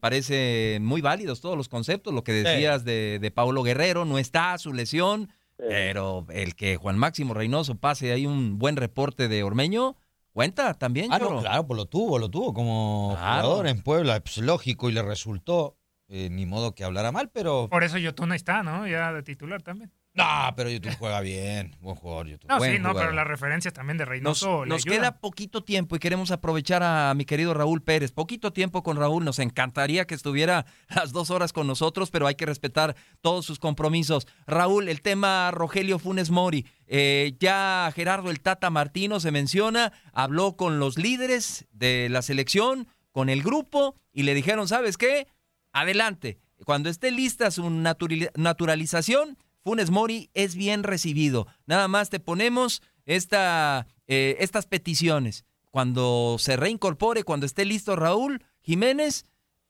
[0.00, 4.58] Parece muy válidos todos los conceptos, lo que decías de, de Paulo Guerrero, no está
[4.58, 9.96] su lesión, pero el que Juan Máximo Reynoso pase ahí un buen reporte de Ormeño,
[10.32, 13.42] cuenta también, Ah, no, claro, pues lo tuvo, lo tuvo como Claro.
[13.42, 15.76] jugador en Puebla, pues lógico, y le resultó.
[16.12, 17.68] eh, ni modo que hablara mal, pero.
[17.70, 18.84] Por eso Yotuna está, ¿no?
[18.88, 19.92] Ya de titular también.
[20.20, 21.76] No, pero YouTube juega bien.
[21.80, 22.48] Buen jugador, YouTube.
[22.48, 23.08] No, Buen sí, no, jugador.
[23.08, 27.12] pero las referencias también de Nos, Reynoso nos queda poquito tiempo y queremos aprovechar a
[27.14, 28.12] mi querido Raúl Pérez.
[28.12, 29.24] Poquito tiempo con Raúl.
[29.24, 33.58] Nos encantaría que estuviera las dos horas con nosotros, pero hay que respetar todos sus
[33.58, 34.26] compromisos.
[34.46, 36.66] Raúl, el tema Rogelio Funes Mori.
[36.86, 42.88] Eh, ya Gerardo el Tata Martino se menciona, habló con los líderes de la selección,
[43.12, 45.28] con el grupo, y le dijeron, ¿sabes qué?
[45.72, 46.38] Adelante.
[46.64, 51.46] Cuando esté lista su naturali- naturalización, Funes Mori es bien recibido.
[51.66, 55.44] Nada más te ponemos eh, estas peticiones.
[55.70, 59.24] Cuando se reincorpore, cuando esté listo Raúl Jiménez,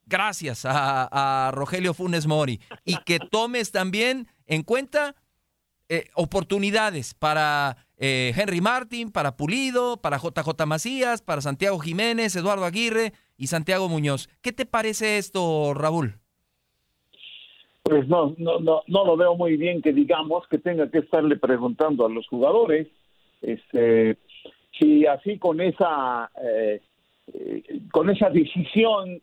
[0.07, 5.15] gracias a, a Rogelio Funes Mori y que tomes también en cuenta
[5.93, 12.65] eh, oportunidades para eh, Henry Martin, para Pulido, para JJ Macías, para Santiago Jiménez, Eduardo
[12.65, 14.29] Aguirre y Santiago Muñoz.
[14.41, 16.21] ¿Qué te parece esto, Raúl?
[17.91, 21.37] Pues no, no, no, no lo veo muy bien que digamos que tenga que estarle
[21.37, 22.87] preguntando a los jugadores,
[23.43, 24.17] este,
[24.79, 26.81] si así con esa, eh,
[27.35, 29.21] eh, con esa decisión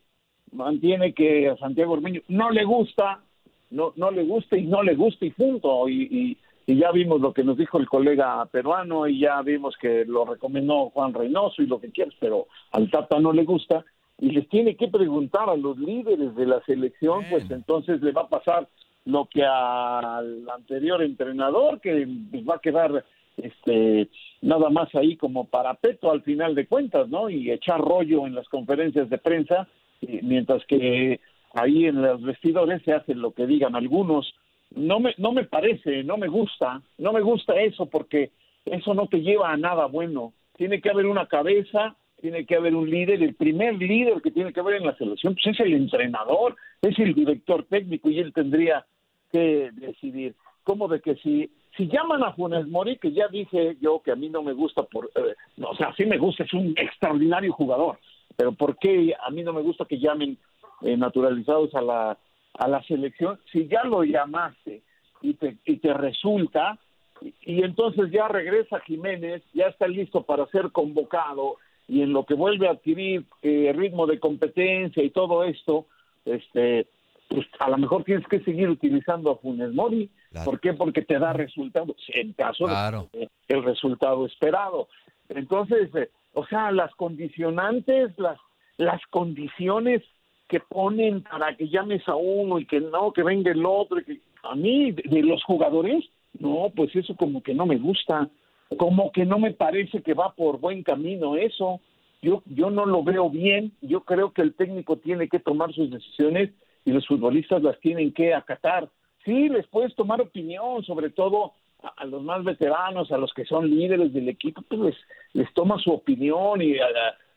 [0.52, 3.22] mantiene que a Santiago Ormeño no le gusta,
[3.70, 5.88] no, no le gusta y no le gusta y punto.
[5.88, 9.78] Y, y, y ya vimos lo que nos dijo el colega peruano y ya vimos
[9.78, 13.86] que lo recomendó Juan Reynoso y lo que quieras, pero al Tata no le gusta
[14.20, 18.22] y les tiene que preguntar a los líderes de la selección, pues entonces le va
[18.22, 18.68] a pasar
[19.06, 22.06] lo que al anterior entrenador, que
[22.48, 23.06] va a quedar
[23.38, 24.10] este
[24.42, 27.30] nada más ahí como parapeto al final de cuentas, ¿no?
[27.30, 29.68] Y echar rollo en las conferencias de prensa,
[30.02, 31.20] y mientras que
[31.54, 34.34] ahí en los vestidores se hace lo que digan algunos.
[34.76, 38.32] No me, no me parece, no me gusta, no me gusta eso porque
[38.66, 40.34] eso no te lleva a nada bueno.
[40.58, 44.52] Tiene que haber una cabeza, tiene que haber un líder, el primer líder que tiene
[44.52, 48.34] que haber en la selección pues es el entrenador, es el director técnico y él
[48.34, 48.86] tendría
[49.32, 50.36] que decidir.
[50.64, 54.16] ¿Cómo de que si si llaman a Funes Mori, que ya dije yo que a
[54.16, 57.54] mí no me gusta por, eh, no, o sea, sí me gusta, es un extraordinario
[57.54, 58.00] jugador,
[58.36, 60.40] pero ¿por qué a mí no me gusta que llamen
[60.82, 62.18] eh, naturalizados a la
[62.56, 63.40] a la selección?
[63.52, 64.82] Si ya lo llamaste
[65.22, 66.80] y te y te resulta
[67.22, 71.58] y, y entonces ya regresa Jiménez, ya está listo para ser convocado
[71.88, 75.86] y en lo que vuelve a adquirir eh, ritmo de competencia y todo esto,
[76.26, 76.88] este,
[77.30, 80.10] pues a lo mejor tienes que seguir utilizando a Funes Mori.
[80.44, 80.74] ¿Por qué?
[80.74, 83.10] Porque te da resultados, en caso Claro.
[83.14, 84.88] de el resultado esperado.
[85.30, 88.38] Entonces, eh, o sea, las condicionantes, las,
[88.78, 90.04] las condiciones
[90.48, 94.04] que ponen para que llames a uno y que no, que venga el otro, y
[94.06, 96.06] que a mí, de, de los jugadores,
[96.40, 98.30] no, pues eso como que no me gusta,
[98.78, 101.80] como que no me parece que va por buen camino eso.
[102.22, 105.92] Yo, yo no lo veo bien, yo creo que el técnico tiene que tomar sus
[105.92, 106.50] decisiones
[106.84, 108.90] y los futbolistas las tienen que acatar.
[109.24, 111.54] Sí, les puedes tomar opinión, sobre todo
[111.84, 114.96] a, a los más veteranos, a los que son líderes del equipo, pues les,
[115.34, 116.88] les toma su opinión y a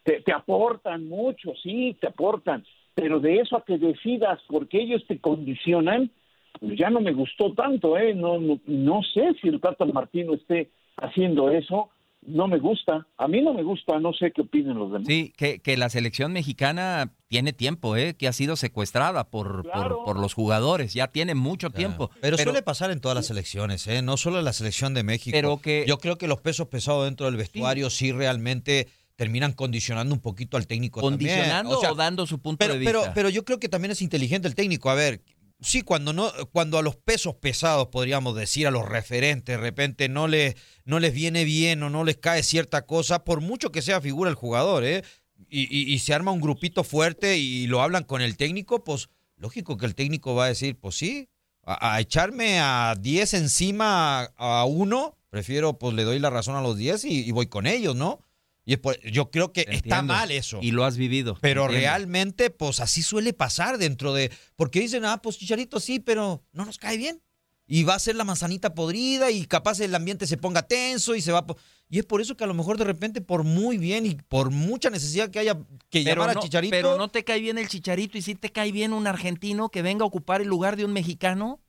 [0.03, 2.65] te, te aportan mucho, sí, te aportan,
[2.95, 6.11] pero de eso a que decidas porque ellos te condicionan,
[6.59, 8.15] pues ya no me gustó tanto, ¿eh?
[8.15, 10.71] No, no, no sé si el Tata Martino esté
[11.01, 11.91] haciendo eso,
[12.23, 15.07] no me gusta, a mí no me gusta, no sé qué opinen los demás.
[15.07, 18.15] Sí, que, que la selección mexicana tiene tiempo, ¿eh?
[18.15, 22.11] que ha sido secuestrada por, por, por los jugadores, ya tiene mucho tiempo.
[22.21, 24.03] Pero, suele pasar en todas las selecciones, ¿eh?
[24.03, 25.35] no solo en la selección de México.
[25.35, 30.15] Pero que- Yo creo que los pesos pesados dentro del vestuario sí, realmente terminan condicionando
[30.15, 31.31] un poquito al técnico también.
[31.31, 33.01] ¿Condicionando o, dando su punto pero, de vista?
[33.01, 34.89] pero, pero yo creo que también es inteligente el técnico.
[34.91, 35.21] A ver,
[35.61, 40.09] sí, cuando no, cuando a los pesos pesados, podríamos decir, a los referentes, de repente
[40.09, 40.55] no les,
[40.85, 44.31] no les viene bien o no les cae cierta cosa, por mucho que sea figura
[44.31, 45.03] el jugador, ¿eh?
[45.49, 49.77] Y, y- se arma un grupito fuerte y lo hablan con el técnico, pues lógico
[49.79, 51.29] que el técnico va a decir, pues sí,
[51.65, 56.77] a, echarme a 10 encima a, uno, prefiero, pues le doy la razón a los
[56.77, 58.21] 10 y, y voy con ellos, ¿no?
[58.65, 60.59] Y por- yo creo que está mal eso.
[60.63, 61.37] Y lo has vivido.
[61.41, 61.81] Pero entiendo.
[61.87, 64.31] realmente, pues así suele pasar dentro de.
[64.57, 67.21] Porque dicen, ah, pues Chicharito sí, pero no nos cae bien.
[67.67, 71.21] Y va a ser la manzanita podrida y capaz el ambiente se ponga tenso y
[71.21, 71.47] se va.
[71.89, 74.51] Y es por eso que a lo mejor de repente, por muy bien y por
[74.51, 75.55] mucha necesidad que haya
[75.89, 76.71] que Pero llamar no, a Chicharito.
[76.73, 79.83] pero no te cae bien el chicharito y sí te cae bien un argentino que
[79.83, 81.61] venga a ocupar el lugar de un mexicano.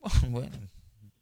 [0.30, 0.56] bueno.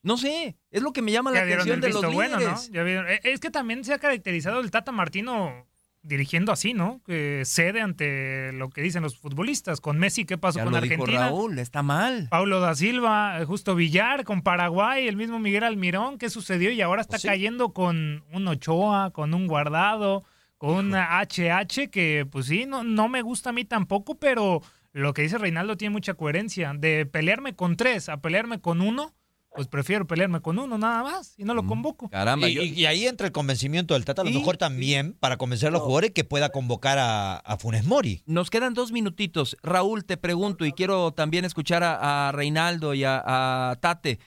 [0.07, 2.39] No sé, es lo que me llama la atención de los bueno, ¿no?
[2.39, 2.71] líderes.
[2.71, 3.09] Vieron.
[3.09, 5.67] Eh, Es que también se ha caracterizado el Tata Martino
[6.03, 7.01] dirigiendo así, ¿no?
[7.05, 9.81] Que cede ante lo que dicen los futbolistas.
[9.81, 11.27] Con Messi, ¿qué pasó Ya con lo dijo Argentina?
[11.31, 12.29] Raúl, está mal.
[12.31, 16.71] Paulo da Silva, Justo Villar, con Paraguay, el mismo Miguel Almirón, ¿qué sucedió?
[16.71, 17.27] Y ahora está Sí.
[17.27, 20.23] cayendo con un Ochoa, con un Guardado,
[20.59, 25.13] con una HH, que pues sí, no, no me gusta a mí tampoco, pero lo
[25.13, 26.73] que dice Reinaldo tiene mucha coherencia.
[26.79, 29.13] De pelearme con tres a pelearme con uno,
[29.57, 32.09] pues prefiero pelearme con uno nada más y no lo convoco.
[32.11, 34.57] Caramba, y, yo- y- y ahí entra el convencimiento del Tata, a lo Sí, mejor
[34.59, 38.23] también para convencer a los jugadores que pueda convocar a, a Funes Mori.
[38.27, 39.57] Nos quedan dos minutitos.
[39.63, 43.23] Raúl, te pregunto y quiero también escuchar a, a Reinaldo y a,
[43.71, 44.19] a Tate.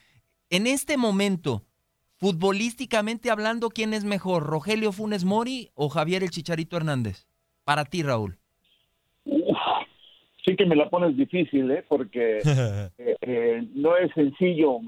[0.49, 1.63] En este momento,
[2.17, 7.27] futbolísticamente hablando, ¿quién es mejor, Rogelio Funes Mori o Javier el Chicharito Hernández?
[7.63, 8.38] Para ti, Raúl.
[10.45, 11.86] Sí que me la pones difícil, ¿eh?
[11.88, 12.38] Porque
[12.97, 14.80] eh, eh, no es sencillo.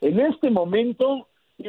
[0.00, 1.28] En este momento,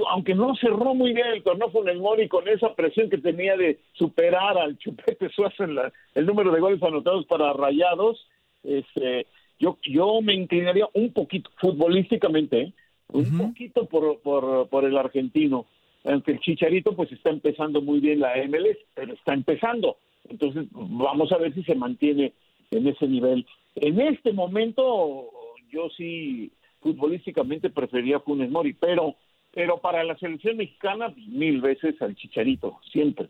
[0.10, 3.80] aunque no cerró muy bien el torneo Funes Mori con esa presión que tenía de
[3.94, 8.28] superar al Chupete Suazo en la- el número de goles anotados para Rayados,
[8.64, 9.26] Este,
[9.60, 12.74] yo, yo me inclinaría un poquito futbolísticamente, ¿eh?
[13.12, 15.66] un poquito por, por, por el argentino.
[16.04, 19.98] Aunque el Chicharito pues está empezando muy bien la MLS, pero está empezando.
[20.30, 22.34] Entonces vamos a ver si se mantiene
[22.70, 23.46] en ese nivel.
[23.76, 25.30] En este momento
[25.72, 26.52] yo sí
[26.82, 29.16] futbolísticamente prefería Funes Mori, pero
[29.54, 33.30] pero para la selección mexicana mil veces al Chicharito, siempre.